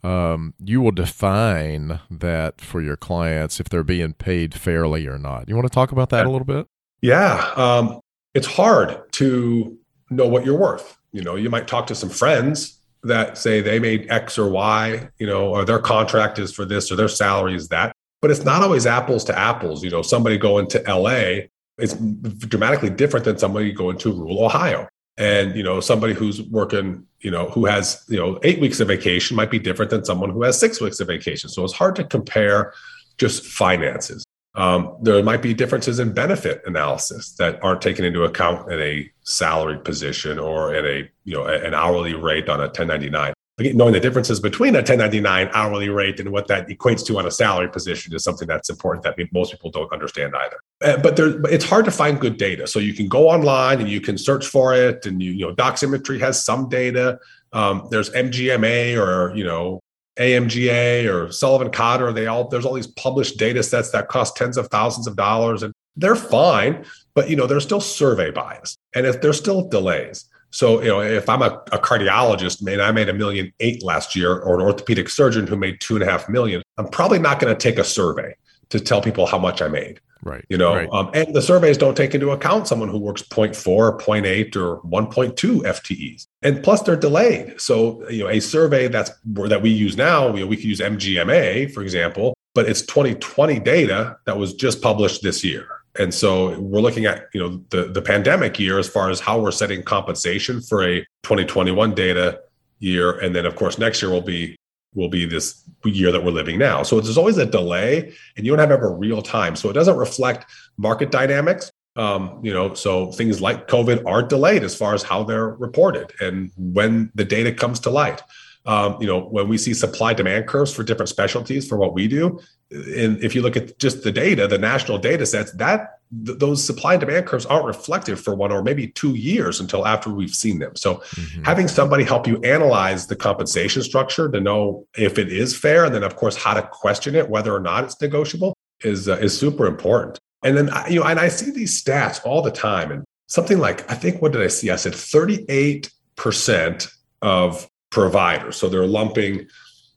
[0.04, 5.50] um, you will define that for your clients if they're being paid fairly or not.
[5.50, 6.68] You want to talk about that a little bit?
[7.02, 7.52] Yeah.
[7.56, 8.00] Um,
[8.36, 9.80] it's hard to
[10.12, 11.00] know what you're worth.
[11.12, 15.10] You know, you might talk to some friends that say they made X or Y,
[15.18, 17.96] you know, or their contract is for this or their salary is that.
[18.22, 19.84] But it's not always apples to apples.
[19.84, 21.48] You know, somebody going to LA
[21.80, 21.96] is
[22.38, 24.88] dramatically different than somebody going to rural Ohio.
[25.18, 28.88] And, you know, somebody who's working, you know, who has, you know, eight weeks of
[28.88, 31.50] vacation might be different than someone who has six weeks of vacation.
[31.50, 32.74] So it's hard to compare
[33.18, 34.24] just finances.
[34.56, 39.10] Um, there might be differences in benefit analysis that aren't taken into account in a
[39.24, 43.34] salaried position or at a you know an hourly rate on a 1099.
[43.60, 47.26] Again, knowing the differences between a 1099 hourly rate and what that equates to on
[47.28, 50.58] a salary position is something that's important that most people don't understand either.
[50.84, 52.66] Uh, but there, it's hard to find good data.
[52.66, 55.56] So you can go online and you can search for it, and you, you know,
[55.56, 57.20] Doximity has some data.
[57.54, 59.80] Um, there's MGMA or you know
[60.18, 64.58] AMGA or Sullivan Cotter, they all there's all these published data sets that cost tens
[64.58, 69.06] of thousands of dollars and they're fine, but you know, there's still survey bias and
[69.06, 70.26] if there's still delays.
[70.52, 74.16] So, you know, if I'm a, a cardiologist and I made a million eight last
[74.18, 77.40] year, or an orthopedic surgeon who made two and a half million, I'm probably not
[77.40, 78.36] going to take a survey
[78.70, 80.02] to tell people how much I made.
[80.24, 80.46] Right.
[80.50, 80.90] You know, right.
[80.92, 85.34] Um, and the surveys don't take into account someone who works 0.4, 0.8, or 1.2
[85.62, 86.28] FTEs.
[86.44, 87.60] And plus they're delayed.
[87.60, 91.74] So, you know, a survey that's that we use now, we, we could use MGMA,
[91.74, 95.68] for example, but it's 2020 data that was just published this year.
[96.00, 99.40] And so we're looking at, you know, the, the pandemic year as far as how
[99.40, 102.40] we're setting compensation for a 2021 data
[102.80, 103.20] year.
[103.20, 104.56] And then of course next year will be
[104.94, 106.84] will be this year that we're living now.
[106.84, 109.56] So there's always a delay and you don't have ever real time.
[109.56, 111.72] So it doesn't reflect market dynamics.
[111.96, 116.12] Um, you know, so things like COVID are delayed as far as how they're reported
[116.22, 118.22] and when the data comes to light.
[118.66, 122.08] Um, you know, when we see supply demand curves for different specialties for what we
[122.08, 126.38] do, and if you look at just the data, the national data sets, that th-
[126.40, 130.10] those supply and demand curves aren't reflective for one or maybe two years until after
[130.10, 130.76] we've seen them.
[130.76, 131.44] So, mm-hmm.
[131.44, 135.94] having somebody help you analyze the compensation structure to know if it is fair, and
[135.94, 139.38] then of course how to question it, whether or not it's negotiable, is uh, is
[139.38, 140.20] super important.
[140.44, 143.90] And then you know, and I see these stats all the time, and something like
[143.90, 144.70] I think what did I see?
[144.70, 146.88] I said thirty eight percent
[147.22, 148.56] of providers.
[148.56, 149.48] So they're lumping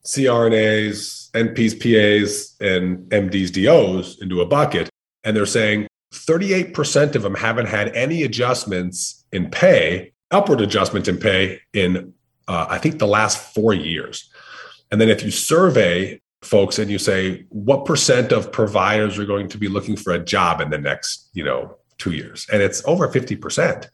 [0.05, 4.91] CRNAs, NPs, PAs, and MDs, DOs into a bucket.
[5.25, 11.19] And they're saying 38% of them haven't had any adjustments in pay, upward adjustment in
[11.19, 12.13] pay in,
[12.49, 14.31] uh, I think, the last four years.
[14.91, 19.49] And then if you survey folks and you say, what percent of providers are going
[19.49, 22.47] to be looking for a job in the next, you know, two years?
[22.53, 23.89] And it's over 50%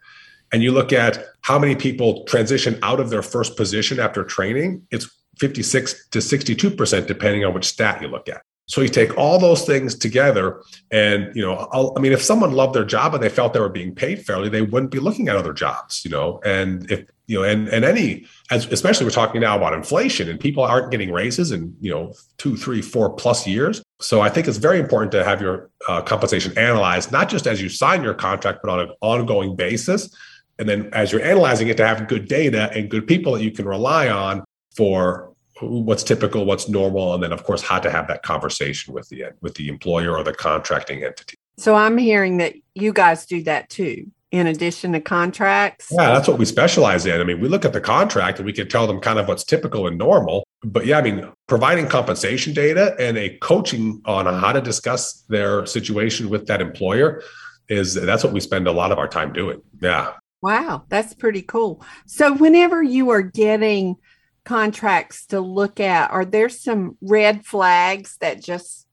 [0.52, 4.86] and you look at how many people transition out of their first position after training,
[4.90, 8.42] it's 56 to 62%, depending on which stat you look at.
[8.70, 12.52] So you take all those things together, and you know, I'll, i mean, if someone
[12.52, 15.28] loved their job and they felt they were being paid fairly, they wouldn't be looking
[15.28, 16.40] at other jobs, you know.
[16.44, 20.38] And if you know, and and any, as, especially we're talking now about inflation, and
[20.38, 23.82] people aren't getting raises in you know two, three, four plus years.
[24.00, 27.60] So I think it's very important to have your uh, compensation analyzed, not just as
[27.60, 30.14] you sign your contract, but on an ongoing basis
[30.60, 33.50] and then as you're analyzing it, to have good data and good people that you
[33.50, 34.44] can rely on
[34.76, 35.29] for
[35.60, 39.24] what's typical, what's normal, and then of course how to have that conversation with the
[39.40, 41.36] with the employer or the contracting entity.
[41.58, 45.88] So I'm hearing that you guys do that too, in addition to contracts.
[45.90, 47.20] Yeah, that's what we specialize in.
[47.20, 49.44] I mean, we look at the contract and we can tell them kind of what's
[49.44, 50.46] typical and normal.
[50.62, 55.66] But yeah, I mean, providing compensation data and a coaching on how to discuss their
[55.66, 57.22] situation with that employer
[57.68, 59.60] is that's what we spend a lot of our time doing.
[59.80, 60.14] Yeah.
[60.42, 61.84] Wow, that's pretty cool.
[62.06, 63.96] So, whenever you are getting
[64.44, 68.86] contracts to look at, are there some red flags that just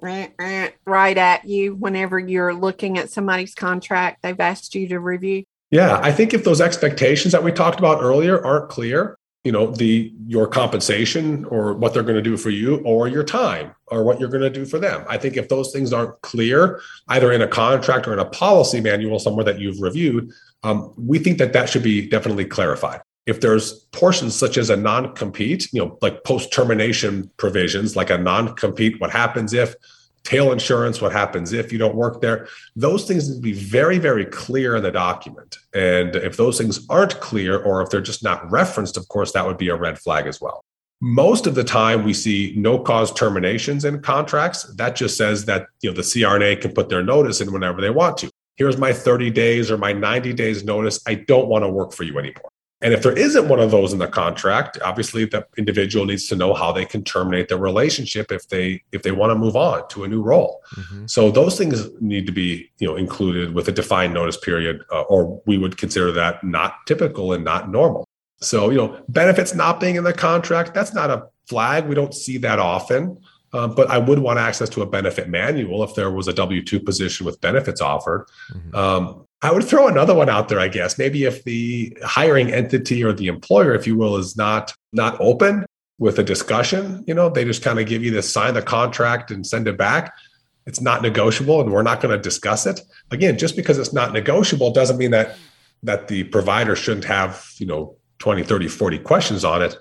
[0.00, 5.44] right at you whenever you're looking at somebody's contract they've asked you to review?
[5.70, 9.70] Yeah, I think if those expectations that we talked about earlier aren't clear, you know
[9.70, 14.04] the your compensation or what they're going to do for you or your time or
[14.04, 17.32] what you're going to do for them i think if those things aren't clear either
[17.32, 20.30] in a contract or in a policy manual somewhere that you've reviewed
[20.64, 24.76] um, we think that that should be definitely clarified if there's portions such as a
[24.76, 29.76] non-compete you know like post termination provisions like a non-compete what happens if
[30.28, 32.48] tail insurance, what happens if you don't work there.
[32.76, 35.56] Those things need to be very, very clear in the document.
[35.72, 39.46] And if those things aren't clear, or if they're just not referenced, of course, that
[39.46, 40.64] would be a red flag as well.
[41.00, 44.64] Most of the time, we see no cause terminations in contracts.
[44.74, 47.90] That just says that you know the CRNA can put their notice in whenever they
[47.90, 48.30] want to.
[48.56, 51.00] Here's my 30 days or my 90 days notice.
[51.06, 52.47] I don't want to work for you anymore.
[52.80, 56.36] And if there isn't one of those in the contract, obviously the individual needs to
[56.36, 59.88] know how they can terminate their relationship if they if they want to move on
[59.88, 60.62] to a new role.
[60.76, 61.06] Mm-hmm.
[61.06, 65.02] So those things need to be you know included with a defined notice period, uh,
[65.02, 68.04] or we would consider that not typical and not normal.
[68.40, 71.86] So you know benefits not being in the contract that's not a flag.
[71.86, 73.18] We don't see that often.
[73.54, 76.62] Um, but I would want access to a benefit manual if there was a W
[76.62, 78.26] 2 position with benefits offered.
[78.52, 78.76] Mm-hmm.
[78.76, 80.98] Um, I would throw another one out there, I guess.
[80.98, 85.64] Maybe if the hiring entity or the employer, if you will, is not not open
[85.98, 89.30] with a discussion, you know, they just kind of give you this sign the contract
[89.30, 90.14] and send it back.
[90.66, 92.80] It's not negotiable and we're not going to discuss it.
[93.10, 95.36] Again, just because it's not negotiable doesn't mean that
[95.82, 99.76] that the provider shouldn't have, you know, 20, 30, 40 questions on it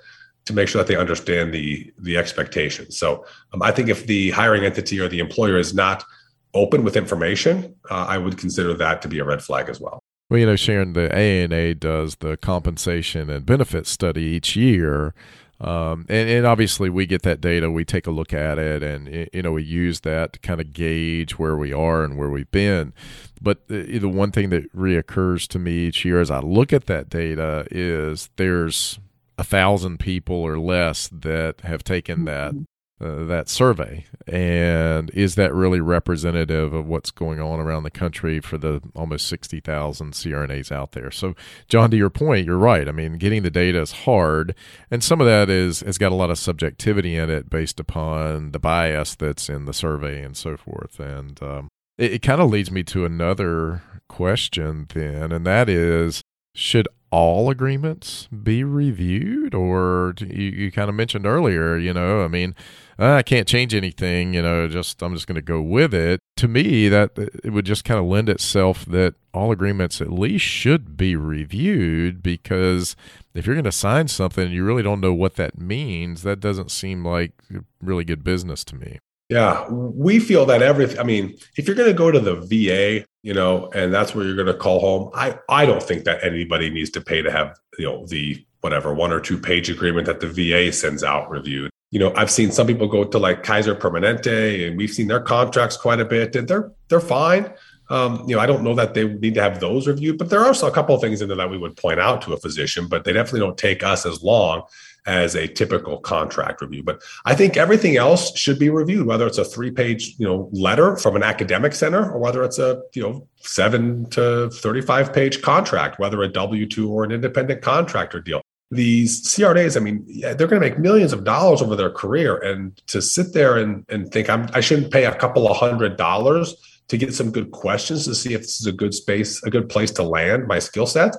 [0.46, 2.98] to make sure that they understand the the expectations.
[2.98, 6.04] So um, I think if the hiring entity or the employer is not
[6.53, 9.99] open with information, uh, I would consider that to be a red flag as well.
[10.29, 15.13] Well, you know, Sharon, the ANA does the compensation and benefit study each year.
[15.60, 19.27] Um, and, and, obviously, we get that data, we take a look at it, and
[19.33, 22.51] you know we use that to kind of gauge where we are and where we've
[22.51, 22.93] been.
[23.41, 26.86] But the, the one thing that reoccurs to me each year as I look at
[26.86, 28.99] that data is there's
[29.39, 32.53] a thousand people or less that have taken that
[32.99, 34.05] uh, that survey?
[34.25, 39.27] And is that really representative of what's going on around the country for the almost
[39.27, 41.12] 60,000 CRNAs out there?
[41.12, 41.36] So
[41.69, 42.88] John to your point you're right.
[42.88, 44.55] I mean getting the data is hard
[44.89, 48.51] and some of that is has got a lot of subjectivity in it based upon
[48.51, 50.99] the bias that's in the survey and so forth.
[50.99, 56.23] And um, it, it kind of leads me to another question then and that is
[56.55, 59.53] should all agreements be reviewed?
[59.53, 62.55] Or you, you kind of mentioned earlier you know i mean
[62.99, 66.19] Ah, i can't change anything you know just i'm just going to go with it
[66.36, 67.12] to me that
[67.43, 72.23] it would just kind of lend itself that all agreements at least should be reviewed
[72.23, 72.95] because
[73.36, 76.39] if you're going to sign something and you really don't know what that means that
[76.39, 77.33] doesn't seem like
[77.81, 78.97] really good business to me
[79.29, 80.99] yeah, we feel that everything.
[80.99, 84.25] I mean, if you're going to go to the VA, you know, and that's where
[84.25, 87.29] you're going to call home, I I don't think that anybody needs to pay to
[87.31, 91.29] have you know the whatever one or two page agreement that the VA sends out
[91.29, 91.69] reviewed.
[91.89, 95.21] You know, I've seen some people go to like Kaiser Permanente, and we've seen their
[95.21, 97.54] contracts quite a bit, and they're they're fine.
[97.89, 100.41] Um, you know, I don't know that they need to have those reviewed, but there
[100.41, 102.88] are a couple of things in there that we would point out to a physician,
[102.88, 104.63] but they definitely don't take us as long
[105.06, 106.84] as a typical contract review.
[106.84, 110.97] But I think everything else should be reviewed, whether it's a three-page, you know, letter
[110.97, 115.97] from an academic center or whether it's a, you know, seven to 35 page contract,
[115.97, 118.41] whether a W-2 or an independent contractor deal.
[118.69, 122.38] These CRNAs, I mean, they're going to make millions of dollars over their career.
[122.38, 125.95] And to sit there and, and think I'm, I shouldn't pay a couple of hundred
[125.95, 126.56] dollars
[126.89, 129.69] to get some good questions to see if this is a good space, a good
[129.69, 131.15] place to land my skill set.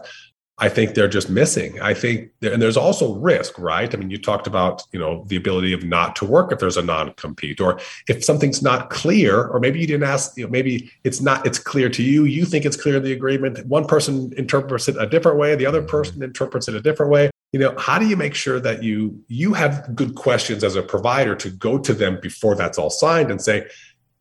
[0.60, 1.80] I think they're just missing.
[1.80, 3.94] I think, and there's also risk, right?
[3.94, 6.76] I mean, you talked about, you know, the ability of not to work if there's
[6.76, 10.90] a non-compete, or if something's not clear, or maybe you didn't ask, you know, maybe
[11.04, 12.24] it's not, it's clear to you.
[12.24, 13.64] You think it's clear in the agreement.
[13.66, 15.90] One person interprets it a different way, the other mm-hmm.
[15.90, 17.30] person interprets it a different way.
[17.52, 20.82] You know, how do you make sure that you you have good questions as a
[20.82, 23.66] provider to go to them before that's all signed and say,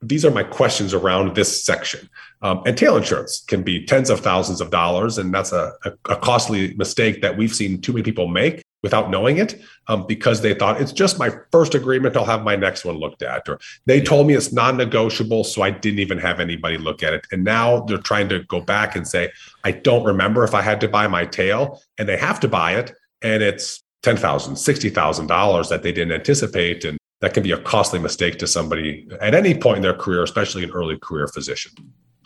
[0.02, 2.08] these are my questions around this section.
[2.42, 5.18] Um, and tail insurance can be tens of thousands of dollars.
[5.18, 9.10] And that's a, a, a costly mistake that we've seen too many people make without
[9.10, 12.16] knowing it um, because they thought it's just my first agreement.
[12.16, 13.50] I'll have my next one looked at.
[13.50, 15.44] Or they told me it's non negotiable.
[15.44, 17.26] So I didn't even have anybody look at it.
[17.32, 19.32] And now they're trying to go back and say,
[19.64, 22.76] I don't remember if I had to buy my tail and they have to buy
[22.76, 22.94] it.
[23.22, 26.86] And it's $10,000, $60,000 that they didn't anticipate.
[26.86, 30.24] And that can be a costly mistake to somebody at any point in their career,
[30.24, 31.72] especially an early career physician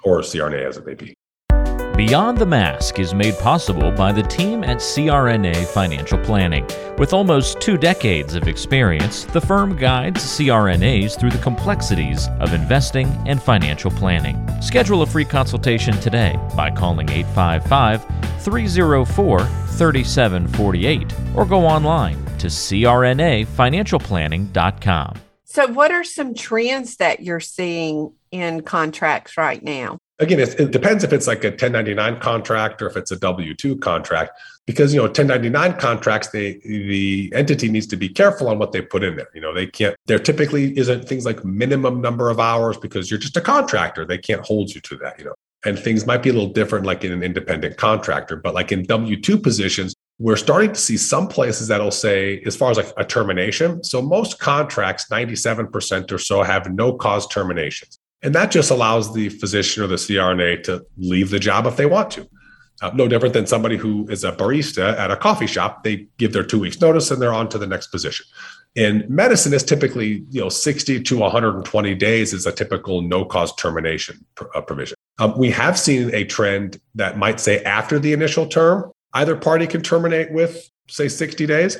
[0.03, 1.13] or CRNA as it may be.
[1.97, 6.65] Beyond the Mask is made possible by the team at CRNA Financial Planning.
[6.97, 13.09] With almost two decades of experience, the firm guides CRNAs through the complexities of investing
[13.27, 14.37] and financial planning.
[14.61, 18.05] Schedule a free consultation today by calling 855
[18.41, 25.15] 304 3748 or go online to crnafinancialplanning.com.
[25.43, 29.97] So, what are some trends that you're seeing in contracts right now?
[30.21, 33.77] Again, it depends if it's like a 1099 contract or if it's a W 2
[33.77, 38.71] contract, because, you know, 1099 contracts, they, the entity needs to be careful on what
[38.71, 39.29] they put in there.
[39.33, 43.19] You know, they can't, there typically isn't things like minimum number of hours because you're
[43.19, 44.05] just a contractor.
[44.05, 46.87] They can't hold you to that, you know and things might be a little different
[46.87, 51.27] like in an independent contractor but like in w2 positions we're starting to see some
[51.27, 53.83] places that'll say, as far as like a termination.
[53.83, 57.97] So most contracts, 97% or so, have no cause terminations.
[58.23, 61.85] And that just allows the physician or the CRNA to leave the job if they
[61.85, 62.29] want to.
[62.81, 65.83] Uh, no different than somebody who is a barista at a coffee shop.
[65.83, 68.25] They give their two weeks notice and they're on to the next position.
[68.75, 73.53] In medicine, is typically you know 60 to 120 days is a typical no cause
[73.55, 74.95] termination pr- uh, provision.
[75.19, 79.67] Um, we have seen a trend that might say after the initial term, either party
[79.67, 81.77] can terminate with, say, 60 days.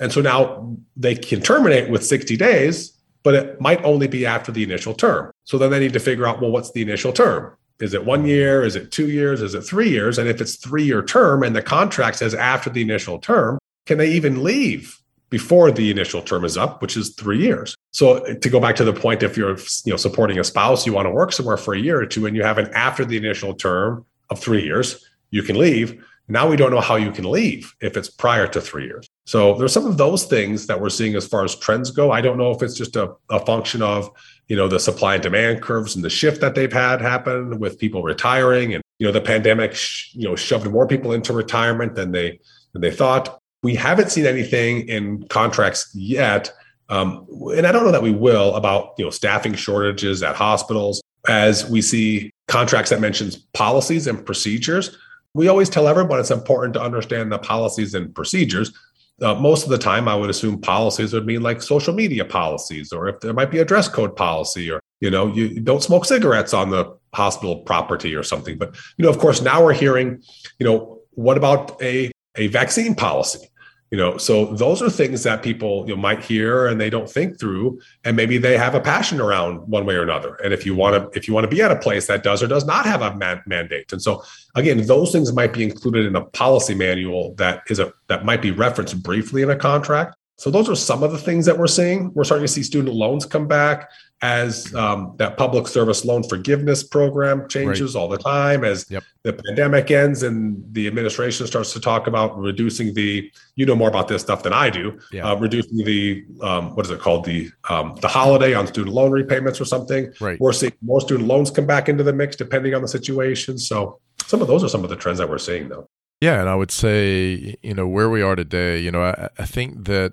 [0.00, 2.93] And so now they can terminate with 60 days,
[3.24, 5.32] but it might only be after the initial term.
[5.44, 7.56] So then they need to figure out, well, what's the initial term?
[7.80, 8.62] Is it one year?
[8.62, 9.42] Is it two years?
[9.42, 10.18] Is it three years?
[10.18, 13.98] And if it's three year term and the contract says after the initial term, can
[13.98, 17.74] they even leave before the initial term is up, which is three years?
[17.90, 20.92] So to go back to the point, if you're you know supporting a spouse, you
[20.92, 23.16] want to work somewhere for a year or two, and you have an after the
[23.16, 27.30] initial term of three years, you can leave now we don't know how you can
[27.30, 29.06] leave if it's prior to three years.
[29.26, 32.10] So there's some of those things that we're seeing as far as trends go.
[32.10, 34.10] I don't know if it's just a, a function of
[34.48, 37.78] you know the supply and demand curves and the shift that they've had happen with
[37.78, 41.94] people retiring and you know the pandemic sh- you know shoved more people into retirement
[41.94, 42.38] than they
[42.72, 43.38] than they thought.
[43.62, 46.52] We haven't seen anything in contracts yet.
[46.90, 51.02] Um, and I don't know that we will about you know staffing shortages at hospitals
[51.28, 54.96] as we see contracts that mentions policies and procedures
[55.34, 58.72] we always tell everyone it's important to understand the policies and procedures.
[59.20, 62.92] Uh, most of the time, I would assume policies would mean like social media policies,
[62.92, 66.04] or if there might be a dress code policy, or you know, you don't smoke
[66.04, 68.58] cigarettes on the hospital property or something.
[68.58, 70.22] But you know, of course, now we're hearing,
[70.58, 73.48] you know, what about a a vaccine policy?
[73.90, 77.08] You know so those are things that people you know, might hear and they don't
[77.08, 80.34] think through and maybe they have a passion around one way or another.
[80.36, 82.42] And if you want to if you want to be at a place that does
[82.42, 83.92] or does not have a man- mandate.
[83.92, 84.22] And so
[84.54, 88.42] again those things might be included in a policy manual that is a that might
[88.42, 91.66] be referenced briefly in a contract so those are some of the things that we're
[91.66, 93.90] seeing we're starting to see student loans come back
[94.22, 98.00] as um, that public service loan forgiveness program changes right.
[98.00, 99.02] all the time as yep.
[99.22, 103.88] the pandemic ends and the administration starts to talk about reducing the you know more
[103.88, 105.30] about this stuff than i do yeah.
[105.30, 109.12] uh, reducing the um, what is it called the um, the holiday on student loan
[109.12, 110.40] repayments or something right.
[110.40, 114.00] we're seeing more student loans come back into the mix depending on the situation so
[114.26, 115.88] some of those are some of the trends that we're seeing though
[116.20, 119.44] yeah and i would say you know where we are today you know i, I
[119.44, 120.12] think that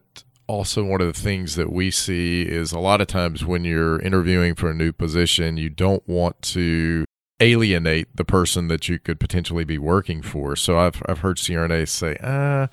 [0.52, 4.02] also one of the things that we see is a lot of times when you're
[4.02, 7.06] interviewing for a new position, you don't want to
[7.40, 10.58] alienate the person that you could potentially be working for.
[10.58, 12.68] So I've I've heard CRNA say, ah,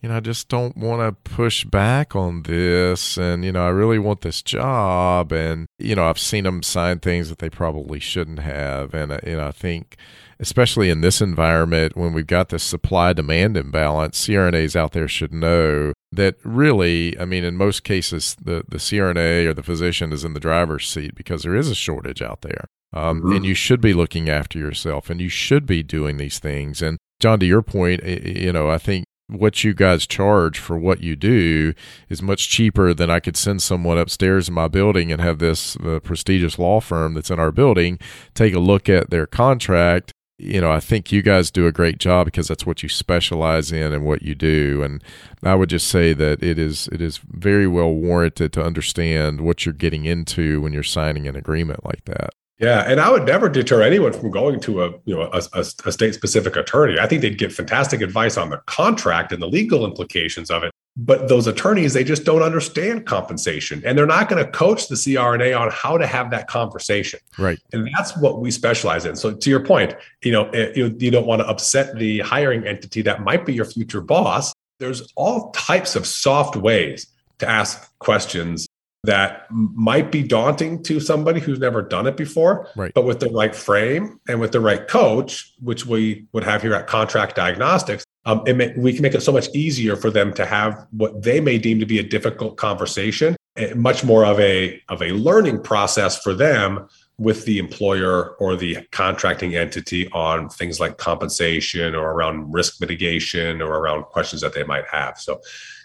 [0.00, 3.70] you know, I just don't want to push back on this, and you know, I
[3.70, 8.00] really want this job, and you know, I've seen them sign things that they probably
[8.00, 9.96] shouldn't have, and uh, you know, I think
[10.40, 15.34] especially in this environment when we've got this supply demand imbalance, CRNAs out there should
[15.34, 20.24] know that really, I mean, in most cases, the, the CRNA or the physician is
[20.24, 22.64] in the driver's seat because there is a shortage out there.
[22.92, 23.32] Um, mm-hmm.
[23.36, 26.80] And you should be looking after yourself and you should be doing these things.
[26.80, 31.00] And John, to your point, you know, I think what you guys charge for what
[31.00, 31.72] you do
[32.08, 35.76] is much cheaper than I could send someone upstairs in my building and have this
[35.76, 37.98] uh, prestigious law firm that's in our building
[38.34, 41.98] take a look at their contract you know, I think you guys do a great
[41.98, 44.82] job because that's what you specialize in and what you do.
[44.82, 45.04] And
[45.42, 49.66] I would just say that it is it is very well warranted to understand what
[49.66, 52.30] you're getting into when you're signing an agreement like that.
[52.60, 55.60] Yeah, and I would never deter anyone from going to a you know a, a,
[55.60, 56.98] a state specific attorney.
[56.98, 60.72] I think they'd get fantastic advice on the contract and the legal implications of it
[60.96, 64.94] but those attorneys they just don't understand compensation and they're not going to coach the
[64.94, 67.20] crna on how to have that conversation.
[67.38, 67.58] Right.
[67.72, 69.16] And that's what we specialize in.
[69.16, 72.66] So to your point you know eh, you, you don't want to upset the hiring
[72.66, 74.52] entity that might be your future boss.
[74.78, 77.06] There's all types of soft ways
[77.38, 78.68] to ask questions
[79.04, 82.92] that might be daunting to somebody who's never done it before right.
[82.94, 86.74] but with the right frame and with the right coach which we would have here
[86.74, 90.44] at contract diagnostics um, may, we can make it so much easier for them to
[90.44, 94.80] have what they may deem to be a difficult conversation, eh, much more of a
[94.88, 96.86] of a learning process for them
[97.16, 103.60] with the employer or the contracting entity on things like compensation or around risk mitigation
[103.62, 105.18] or around questions that they might have.
[105.18, 105.40] So,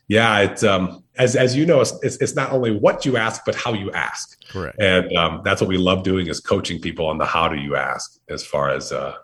[0.08, 3.56] yeah, it's um, as as you know, it's, it's not only what you ask but
[3.56, 4.43] how you ask.
[4.49, 4.78] Correct.
[4.80, 7.76] And um, that's what we love doing is coaching people on the how do you
[7.76, 9.16] ask as far as uh,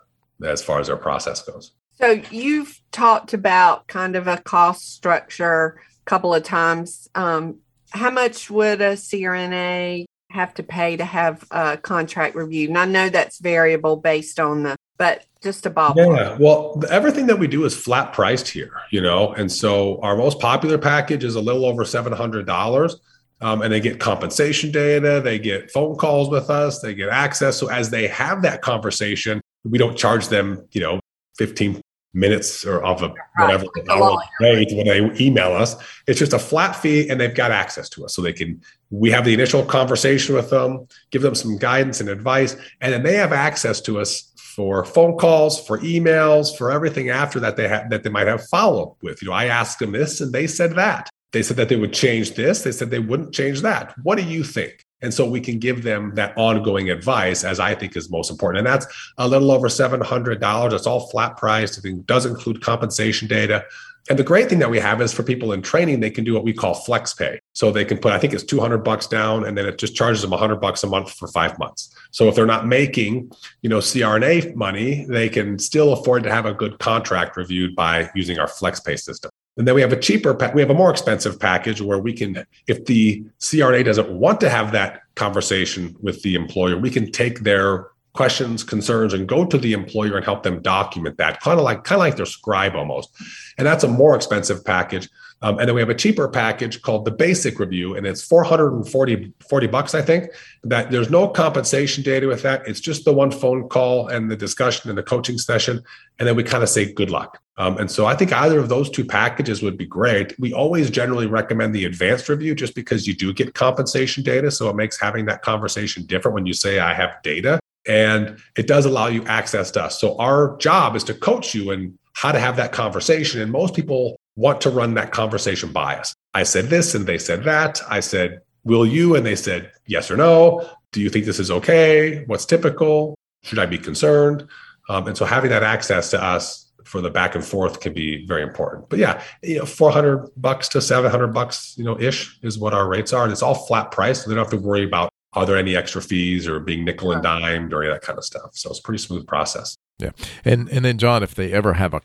[0.44, 1.72] as far as our process goes.
[1.92, 7.08] So you've talked about kind of a cost structure a couple of times.
[7.14, 7.58] Um,
[7.90, 12.70] how much would a CRNA have to pay to have a contract reviewed?
[12.70, 15.96] And I know that's variable based on the, but just a ballpark.
[15.96, 20.16] Yeah, well, everything that we do is flat priced here, you know, and so our
[20.16, 22.96] most popular package is a little over seven hundred dollars.
[23.40, 27.58] Um, and they get compensation data, they get phone calls with us, they get access.
[27.58, 31.00] So as they have that conversation, we don't charge them, you know,
[31.38, 31.82] 15
[32.14, 34.18] minutes or of a whatever right.
[34.40, 35.76] rate when they email us.
[36.06, 38.14] It's just a flat fee and they've got access to us.
[38.14, 42.10] So they can we have the initial conversation with them, give them some guidance and
[42.10, 47.08] advice, and then they have access to us for phone calls, for emails, for everything
[47.10, 49.22] after that they that they might have follow up with.
[49.22, 51.08] You know, I asked them this and they said that.
[51.32, 52.62] They said that they would change this.
[52.62, 53.94] They said they wouldn't change that.
[54.02, 54.84] What do you think?
[55.00, 58.58] And so we can give them that ongoing advice as I think is most important.
[58.58, 58.86] And that's
[59.18, 60.72] a little over $700.
[60.72, 61.84] It's all flat priced.
[61.84, 63.64] It does include compensation data.
[64.10, 66.34] And the great thing that we have is for people in training, they can do
[66.34, 67.40] what we call flex pay.
[67.52, 70.22] So they can put, I think it's 200 bucks down, and then it just charges
[70.22, 71.94] them 100 bucks a month for five months.
[72.12, 73.32] So if they're not making,
[73.62, 78.10] you know, CRNA money, they can still afford to have a good contract reviewed by
[78.14, 79.30] using our flex pay system.
[79.56, 82.46] And then we have a cheaper, we have a more expensive package where we can,
[82.68, 87.40] if the CRNA doesn't want to have that conversation with the employer, we can take
[87.40, 91.64] their questions, concerns, and go to the employer and help them document that, kind of
[91.64, 93.10] like kind of like their scribe almost.
[93.58, 95.08] And that's a more expensive package.
[95.42, 99.32] Um, and then we have a cheaper package called the basic review, and it's 440
[99.48, 100.30] 40 bucks, I think.
[100.62, 102.66] That there's no compensation data with that.
[102.66, 105.82] It's just the one phone call and the discussion and the coaching session.
[106.18, 107.42] And then we kind of say good luck.
[107.58, 110.38] Um, and so I think either of those two packages would be great.
[110.38, 114.50] We always generally recommend the advanced review just because you do get compensation data.
[114.50, 117.60] So it makes having that conversation different when you say, I have data.
[117.86, 120.00] And it does allow you access to us.
[120.00, 123.40] So our job is to coach you and how to have that conversation.
[123.40, 126.14] And most people want to run that conversation by us.
[126.34, 127.80] I said this and they said that.
[127.88, 129.16] I said, Will you?
[129.16, 130.68] And they said, Yes or no.
[130.92, 132.24] Do you think this is okay?
[132.26, 133.14] What's typical?
[133.42, 134.46] Should I be concerned?
[134.88, 138.26] Um, and so having that access to us for the back and forth can be
[138.26, 138.88] very important.
[138.88, 142.88] But yeah, you know, 400 bucks to 700 bucks, you know, ish is what our
[142.88, 143.24] rates are.
[143.24, 144.22] And it's all flat price.
[144.22, 147.12] So they don't have to worry about are there any extra fees or being nickel
[147.12, 148.50] and dimed or any of that kind of stuff.
[148.52, 149.74] So it's a pretty smooth process.
[149.98, 150.10] Yeah.
[150.44, 152.02] And and then John, if they ever have a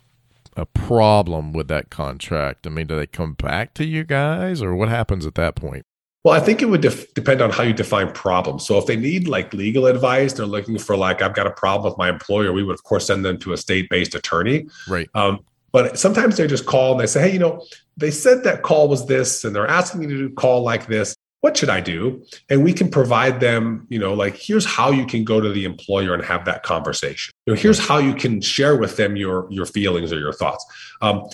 [0.58, 2.66] a problem with that contract?
[2.66, 5.86] I mean, do they come back to you guys or what happens at that point?
[6.24, 8.60] Well, I think it would def- depend on how you define problem.
[8.60, 11.90] So if they need like legal advice, they're looking for like, I've got a problem
[11.90, 14.68] with my employer, we would of course send them to a state-based attorney.
[14.90, 15.08] Right.
[15.16, 15.40] Um,
[15.72, 17.64] but sometimes they just call and they say, hey, you know,
[17.98, 21.16] they said that call was this and they're asking you to do call like this.
[21.42, 22.24] What should I do?
[22.50, 25.66] And we can provide them, you know, like here's how you can go to the
[25.66, 27.34] employer and have that conversation.
[27.46, 30.66] You know, here's how you can share with them your your feelings or your thoughts.
[31.02, 31.30] Um,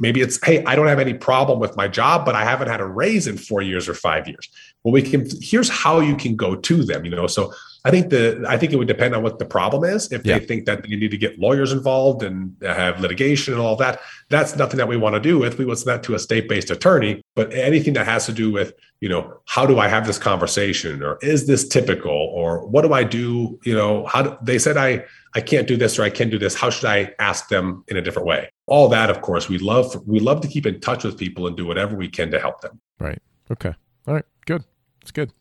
[0.00, 2.80] maybe it's, hey, I don't have any problem with my job, but I haven't had
[2.80, 4.48] a raise in four years or five years.
[4.86, 5.26] Well, we can.
[5.42, 7.04] Here's how you can go to them.
[7.04, 7.52] You know, so
[7.84, 10.12] I think the I think it would depend on what the problem is.
[10.12, 10.38] If yeah.
[10.38, 13.98] they think that you need to get lawyers involved and have litigation and all that,
[14.28, 15.58] that's nothing that we want to do with.
[15.58, 17.20] We want that to a state-based attorney.
[17.34, 21.02] But anything that has to do with, you know, how do I have this conversation,
[21.02, 23.58] or is this typical, or what do I do?
[23.64, 26.38] You know, how do, they said I I can't do this or I can do
[26.38, 26.54] this.
[26.54, 28.50] How should I ask them in a different way?
[28.66, 31.56] All that, of course, we love we love to keep in touch with people and
[31.56, 32.78] do whatever we can to help them.
[33.00, 33.20] Right.
[33.50, 33.74] Okay.
[34.06, 34.24] All right.
[34.46, 34.62] Good.
[35.06, 35.32] It's good.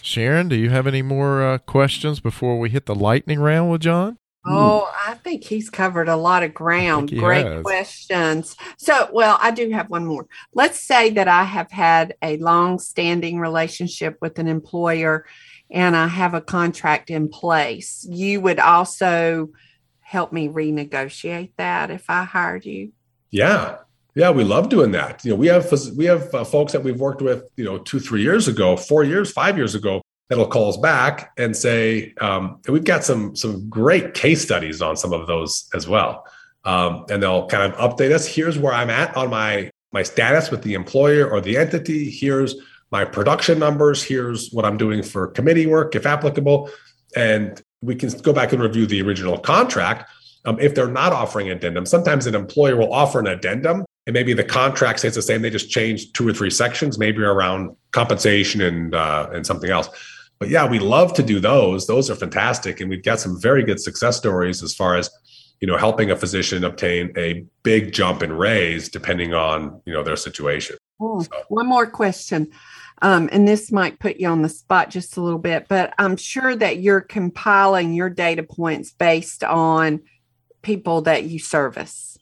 [0.00, 3.80] Sharon, do you have any more uh, questions before we hit the lightning round with
[3.80, 4.16] John?
[4.46, 7.10] Oh, I think he's covered a lot of ground.
[7.10, 7.64] Great has.
[7.64, 8.56] questions.
[8.78, 10.28] So, well, I do have one more.
[10.54, 15.26] Let's say that I have had a long standing relationship with an employer
[15.68, 18.06] and I have a contract in place.
[18.08, 19.50] You would also
[20.00, 22.92] help me renegotiate that if I hired you?
[23.30, 23.78] Yeah.
[24.14, 25.24] Yeah, we love doing that.
[25.24, 27.98] You know, we have we have uh, folks that we've worked with, you know, two,
[27.98, 32.58] three years ago, four years, five years ago, that'll call us back and say, um,
[32.66, 36.26] and we've got some some great case studies on some of those as well.
[36.64, 38.26] Um, and they'll kind of update us.
[38.26, 42.10] Here's where I'm at on my my status with the employer or the entity.
[42.10, 42.54] Here's
[42.90, 44.02] my production numbers.
[44.02, 46.70] Here's what I'm doing for committee work, if applicable,
[47.16, 50.10] and we can go back and review the original contract.
[50.44, 54.14] Um, if they're not offering an addendum, sometimes an employer will offer an addendum and
[54.14, 55.42] maybe the contract stays the same.
[55.42, 59.88] They just change two or three sections, maybe around compensation and uh, and something else.
[60.38, 61.86] But yeah, we love to do those.
[61.86, 65.08] Those are fantastic, and we've got some very good success stories as far as
[65.60, 70.02] you know helping a physician obtain a big jump in raise depending on you know
[70.02, 70.76] their situation.
[71.00, 71.30] Oh, so.
[71.48, 72.50] One more question.
[73.02, 76.16] Um, and this might put you on the spot just a little bit, but I'm
[76.16, 80.02] sure that you're compiling your data points based on
[80.62, 82.16] people that you service.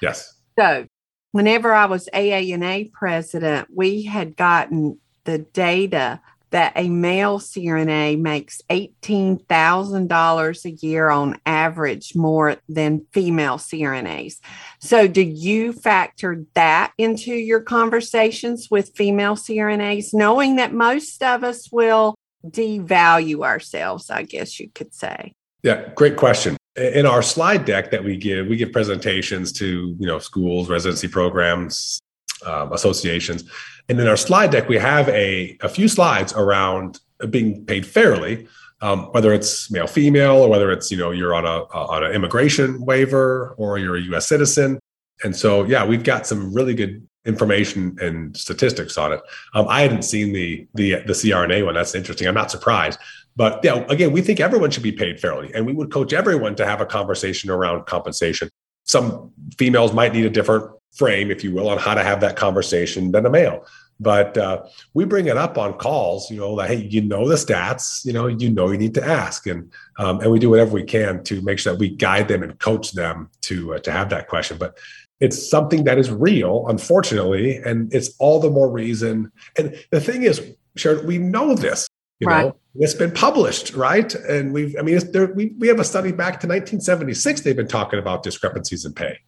[0.00, 0.34] Yes.
[0.58, 0.86] So
[1.32, 6.20] whenever I was AANA president, we had gotten the data
[6.50, 14.40] that a male CRNA makes $18,000 a year on average more than female CRNAs.
[14.80, 21.44] So, do you factor that into your conversations with female CRNAs, knowing that most of
[21.44, 25.34] us will devalue ourselves, I guess you could say?
[25.62, 30.06] Yeah, great question in our slide deck that we give, we give presentations to you
[30.06, 32.00] know schools, residency programs,
[32.46, 33.44] um, associations,
[33.88, 37.00] and in our slide deck we have a a few slides around
[37.30, 38.46] being paid fairly,
[38.80, 42.12] um, whether it's male, female, or whether it's you know you're on a on an
[42.12, 44.28] immigration waiver or you're a U.S.
[44.28, 44.78] citizen.
[45.22, 49.20] And so, yeah, we've got some really good information and statistics on it.
[49.54, 51.74] Um, I hadn't seen the the the CRNA one.
[51.74, 52.26] That's interesting.
[52.26, 52.98] I'm not surprised.
[53.36, 56.54] But yeah, again, we think everyone should be paid fairly, and we would coach everyone
[56.56, 58.50] to have a conversation around compensation.
[58.84, 62.36] Some females might need a different frame, if you will, on how to have that
[62.36, 63.64] conversation than a male.
[64.00, 64.64] But uh,
[64.94, 68.14] we bring it up on calls, you know, like, hey, you know the stats, you
[68.14, 71.22] know, you know you need to ask, and um, and we do whatever we can
[71.24, 74.26] to make sure that we guide them and coach them to uh, to have that
[74.28, 74.56] question.
[74.56, 74.78] But
[75.20, 79.30] it's something that is real, unfortunately, and it's all the more reason.
[79.58, 80.42] And the thing is,
[80.76, 81.86] Sharon, we know this.
[82.20, 82.46] You right.
[82.46, 84.14] know, it's been published, right?
[84.14, 87.40] And we've, I mean, there, we, we have a study back to 1976.
[87.40, 89.18] They've been talking about discrepancies in pay.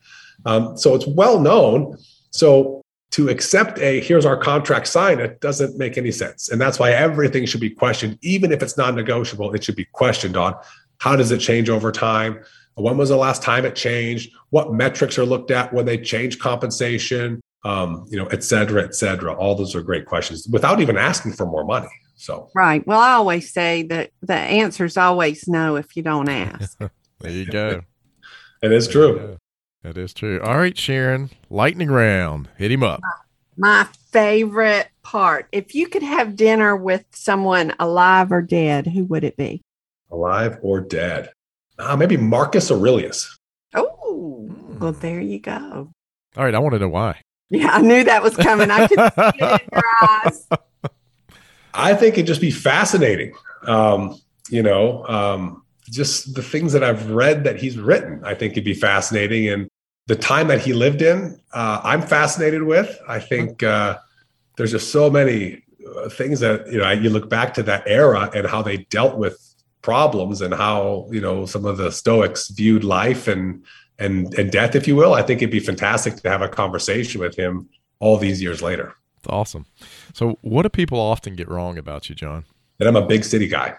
[0.44, 1.96] Um, so it's well known.
[2.30, 2.82] So
[3.12, 6.50] to accept a here's our contract sign, it doesn't make any sense.
[6.50, 9.86] And that's why everything should be questioned, even if it's non negotiable, it should be
[9.86, 10.54] questioned on
[10.98, 12.42] how does it change over time?
[12.74, 14.32] When was the last time it changed?
[14.50, 17.40] What metrics are looked at when they change compensation?
[17.64, 19.34] Um, you know, et cetera, et cetera.
[19.34, 21.88] All those are great questions without even asking for more money.
[22.16, 22.84] So right.
[22.86, 26.76] Well, I always say that the answer is always no if you don't ask.
[27.20, 27.82] there you go.
[28.62, 29.38] it is true.
[29.82, 30.40] That is true.
[30.40, 32.48] All right, Sharon, lightning round.
[32.56, 33.00] Hit him up.
[33.56, 35.48] My favorite part.
[35.52, 39.62] If you could have dinner with someone alive or dead, who would it be?
[40.10, 41.30] Alive or dead?
[41.78, 43.36] Uh, maybe Marcus Aurelius.
[43.74, 44.48] Oh,
[44.78, 45.90] well, there you go.
[46.36, 47.20] All right, I want to know why.
[47.52, 48.70] Yeah, I knew that was coming.
[48.70, 50.48] I could see it in your eyes.
[51.74, 53.34] I think it'd just be fascinating.
[53.66, 58.52] Um, you know, um, just the things that I've read that he's written, I think
[58.52, 59.48] it'd be fascinating.
[59.48, 59.68] And
[60.06, 62.98] the time that he lived in, uh, I'm fascinated with.
[63.06, 63.98] I think uh,
[64.56, 65.62] there's just so many
[65.96, 69.18] uh, things that, you know, you look back to that era and how they dealt
[69.18, 69.38] with
[69.82, 73.62] problems and how, you know, some of the Stoics viewed life and,
[74.02, 75.14] and, and death, if you will.
[75.14, 77.68] I think it'd be fantastic to have a conversation with him
[78.00, 78.94] all these years later.
[79.18, 79.66] It's awesome.
[80.12, 82.44] So, what do people often get wrong about you, John?
[82.78, 83.76] That I'm a big city guy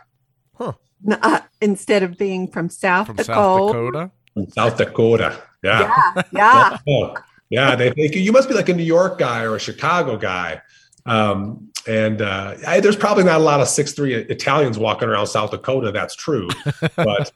[1.05, 3.33] N- uh, instead of being from South From Dakota.
[3.35, 4.11] South Dakota?
[4.33, 5.43] from South Dakota.
[5.63, 5.93] Yeah.
[6.31, 7.13] Yeah, yeah.
[7.49, 7.75] Yeah.
[7.75, 10.61] They think you must be like a New York guy or a Chicago guy.
[11.05, 15.27] Um, and uh, I, there's probably not a lot of six three Italians walking around
[15.27, 15.91] South Dakota.
[15.91, 16.47] That's true,
[16.95, 17.31] but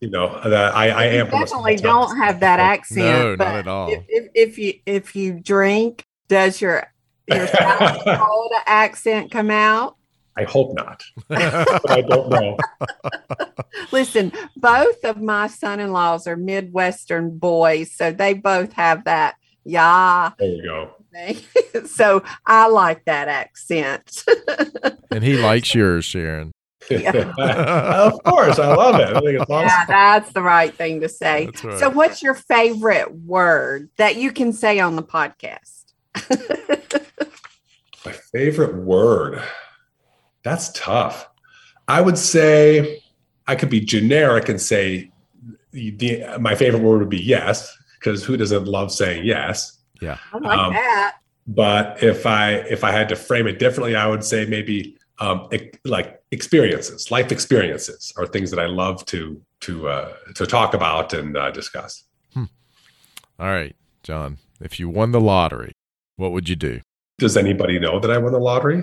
[0.00, 2.98] you know, that I, I am from definitely don't have that accent.
[2.98, 3.90] No, not at all.
[3.90, 6.84] If, if, if you if you drink, does your
[7.26, 9.96] your South Dakota accent come out?
[10.36, 12.56] I hope not, but I don't know.
[13.92, 19.34] Listen, both of my son-in-laws are Midwestern boys, so they both have that
[19.64, 20.90] yeah There you go.
[21.86, 24.24] so I like that accent.
[25.10, 26.52] and he likes yours, Sharon.
[27.38, 29.08] of course, I love it.
[29.16, 29.66] I think it's awesome.
[29.68, 31.50] yeah, that's the right thing to say.
[31.62, 31.78] Right.
[31.78, 35.92] So, what's your favorite word that you can say on the podcast?
[38.04, 39.42] My favorite word.
[40.42, 41.28] That's tough.
[41.88, 43.02] I would say
[43.46, 45.10] I could be generic and say
[45.72, 49.78] the, the- my favorite word would be yes, because who doesn't love saying yes?
[50.00, 51.16] Yeah, I like Um, that.
[51.46, 55.48] But if I if I had to frame it differently, I would say maybe um,
[55.84, 61.12] like experiences, life experiences, are things that I love to to uh, to talk about
[61.12, 62.04] and uh, discuss.
[63.40, 65.72] All right, John, if you won the lottery,
[66.16, 66.80] what would you do?
[67.18, 68.82] Does anybody know that I won the lottery?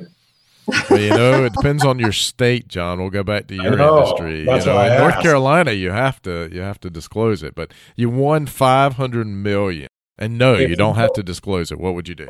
[0.89, 2.99] Well, you know, it depends on your state, John.
[2.99, 3.97] We'll go back to your know.
[3.97, 4.39] industry.
[4.39, 5.23] You know, why I in North asked.
[5.23, 9.89] Carolina, you have to you have to disclose it, but you won five hundred million.
[10.17, 11.79] And no, If you don't have to disclose it.
[11.79, 12.29] What would you do?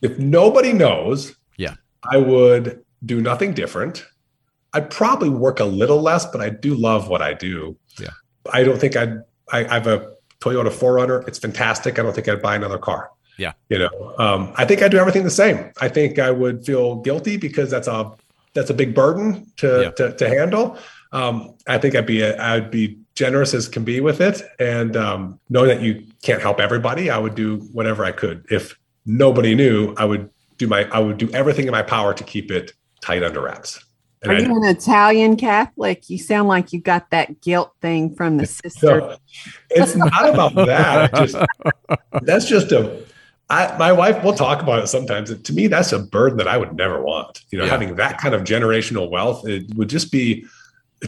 [0.00, 1.74] If nobody knows, Yeah.
[2.08, 4.04] I would do nothing different.
[4.72, 7.76] I'd probably work a little less, but I do love what I do.
[7.98, 8.10] Yeah.
[8.52, 9.22] I don't think I'd.
[9.52, 11.26] I, I have a Toyota 4Runner.
[11.28, 11.98] It's fantastic.
[11.98, 13.10] I don't think I'd buy another car.
[13.38, 13.52] Yeah.
[13.68, 15.70] You know, um, I think I do everything the same.
[15.80, 18.12] I think I would feel guilty because that's a
[18.54, 19.90] that's a big burden to Yeah.
[19.90, 20.78] to, to handle.
[21.12, 24.96] Um, I think I'd be a, I'd be generous as can be with it, and
[24.96, 28.44] um, knowing that you can't help everybody, I would do whatever I could.
[28.50, 30.28] If nobody knew, I would
[30.58, 32.72] do my I would do everything in my power to keep it
[33.06, 33.82] tight under wraps.
[34.22, 36.08] And Are I- you an Italian Catholic?
[36.10, 38.80] You sound like you got that guilt thing from the sister.
[38.80, 39.16] So
[39.70, 41.14] it's not about that.
[41.14, 41.36] I just
[42.22, 43.02] that's just a
[43.48, 45.32] I, my wife will talk about it sometimes.
[45.40, 47.42] To me, that's a burden that I would never want.
[47.52, 47.70] You know, Yeah.
[47.70, 50.44] having that kind of generational wealth, it would just be,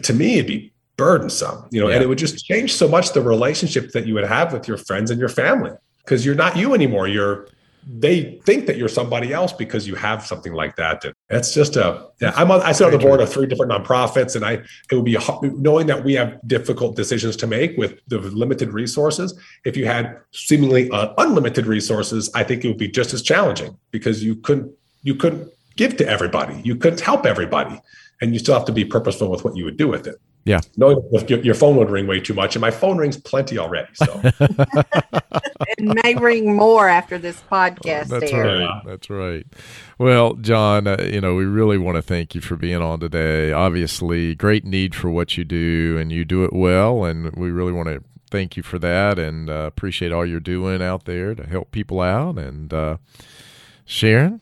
[0.01, 1.65] to me, it'd be burdensome.
[1.73, 1.95] You know, Yeah.
[1.97, 4.77] and it would just change so much the relationship that you would have with your
[4.77, 5.73] friends and your family
[6.05, 7.09] because you're not you anymore.
[7.09, 7.49] You're
[7.87, 11.05] they think that you're somebody else because you have something like that.
[11.05, 12.09] And it's just a.
[12.21, 12.61] Yeah, I'm on.
[12.63, 14.53] I sit on the board of three different nonprofits, and I
[14.91, 18.73] it would be hard- knowing that we have difficult decisions to make with the limited
[18.73, 19.39] resources.
[19.65, 23.77] If you had seemingly uh, unlimited resources, I think it would be just as challenging
[23.91, 24.73] because you couldn't
[25.03, 27.81] you couldn't give to everybody, you couldn't help everybody,
[28.21, 30.17] and you still have to be purposeful with what you would do with it.
[30.49, 30.61] Yeah.
[30.77, 33.59] knowing that your, your phone would ring way too much, and my phone rings plenty
[33.59, 33.89] already.
[33.95, 34.21] So
[35.77, 38.61] It may ring more after this podcast That's airs.
[38.69, 38.83] right.
[38.87, 39.47] That's right.
[39.99, 43.53] Well, John, uh, you know, we really want to thank you for being on today.
[43.53, 47.05] Obviously, great need for what you do, and you do it well.
[47.05, 50.83] And we really want to thank you for that and uh, appreciate all you're doing
[50.83, 52.39] out there to help people out.
[52.39, 52.97] And uh,
[53.85, 54.41] Sharon,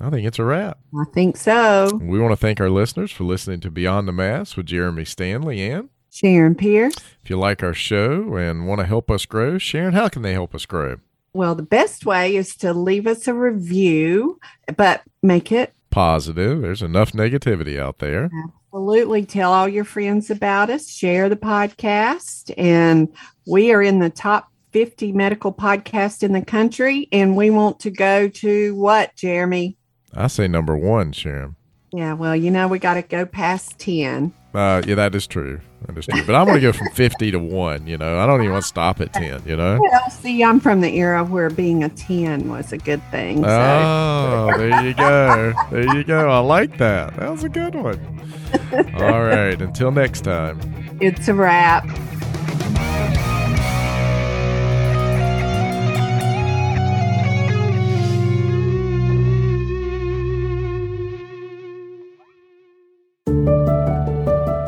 [0.00, 0.78] I think it's a wrap.
[0.94, 1.98] I think so.
[2.02, 5.62] We want to thank our listeners for listening to Beyond the Mask with Jeremy Stanley.
[5.70, 6.94] And Sharon Pierce.
[7.22, 10.32] if you like our show and want to help us grow, Sharon, how can they
[10.32, 10.98] help us grow?
[11.32, 14.40] Well, the best way is to leave us a review,
[14.76, 16.60] but make it Positive.
[16.60, 18.30] There's enough negativity out there.
[18.70, 23.08] absolutely tell all your friends about us, share the podcast, and
[23.46, 27.90] we are in the top 50 medical podcast in the country and we want to
[27.90, 29.78] go to what, Jeremy?
[30.16, 31.56] I say number one, Sharon.
[31.92, 34.32] Yeah, well, you know, we got to go past 10.
[34.52, 35.60] Uh, yeah, that is true.
[35.86, 36.24] That is true.
[36.24, 37.86] But I'm going to go from 50 to 1.
[37.86, 39.78] You know, I don't even want to stop at 10, you know?
[39.80, 43.44] Well, see, I'm from the era where being a 10 was a good thing.
[43.44, 43.48] So.
[43.48, 45.52] Oh, there you go.
[45.70, 46.28] There you go.
[46.28, 47.14] I like that.
[47.16, 48.00] That was a good one.
[48.94, 49.60] All right.
[49.60, 50.58] Until next time.
[51.00, 51.86] It's a wrap.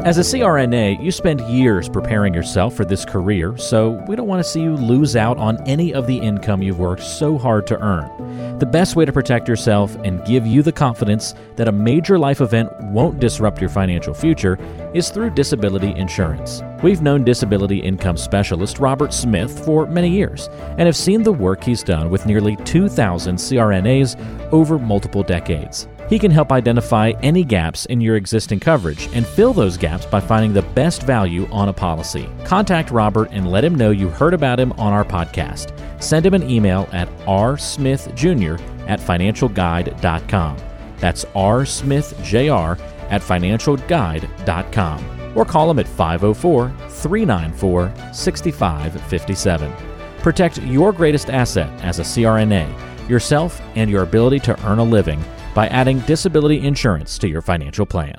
[0.05, 4.43] As a CRNA, you spend years preparing yourself for this career, so we don't want
[4.43, 7.79] to see you lose out on any of the income you've worked so hard to
[7.81, 8.59] earn.
[8.61, 12.41] The best way to protect yourself and give you the confidence that a major life
[12.41, 14.57] event won't disrupt your financial future
[14.95, 16.63] is through disability insurance.
[16.81, 21.65] We've known disability income specialist Robert Smith for many years and have seen the work
[21.65, 24.17] he's done with nearly 2,000 CRNAs
[24.53, 25.89] over multiple decades.
[26.09, 30.21] He can help identify any gaps in your existing coverage and fill those gaps by
[30.21, 32.31] finding the best value on a policy.
[32.45, 35.75] Contact Robert and let him know you heard about him on our podcast.
[36.03, 40.57] Send him an email at rsmithjr at financialguide.com.
[40.99, 42.81] That's rsmithjr
[43.11, 45.37] at financialguide.com.
[45.37, 49.73] Or call him at 504 394 6557.
[50.21, 55.23] Protect your greatest asset as a CRNA, yourself, and your ability to earn a living
[55.59, 58.15] by adding disability insurance to your financial plan.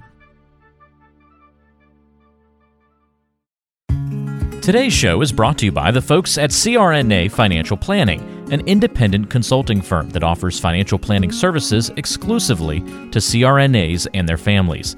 [4.62, 8.20] Today's show is brought to you by the folks at CRNA Financial Planning,
[8.52, 12.82] an independent consulting firm that offers financial planning services exclusively
[13.12, 14.98] to CRNAs and their families.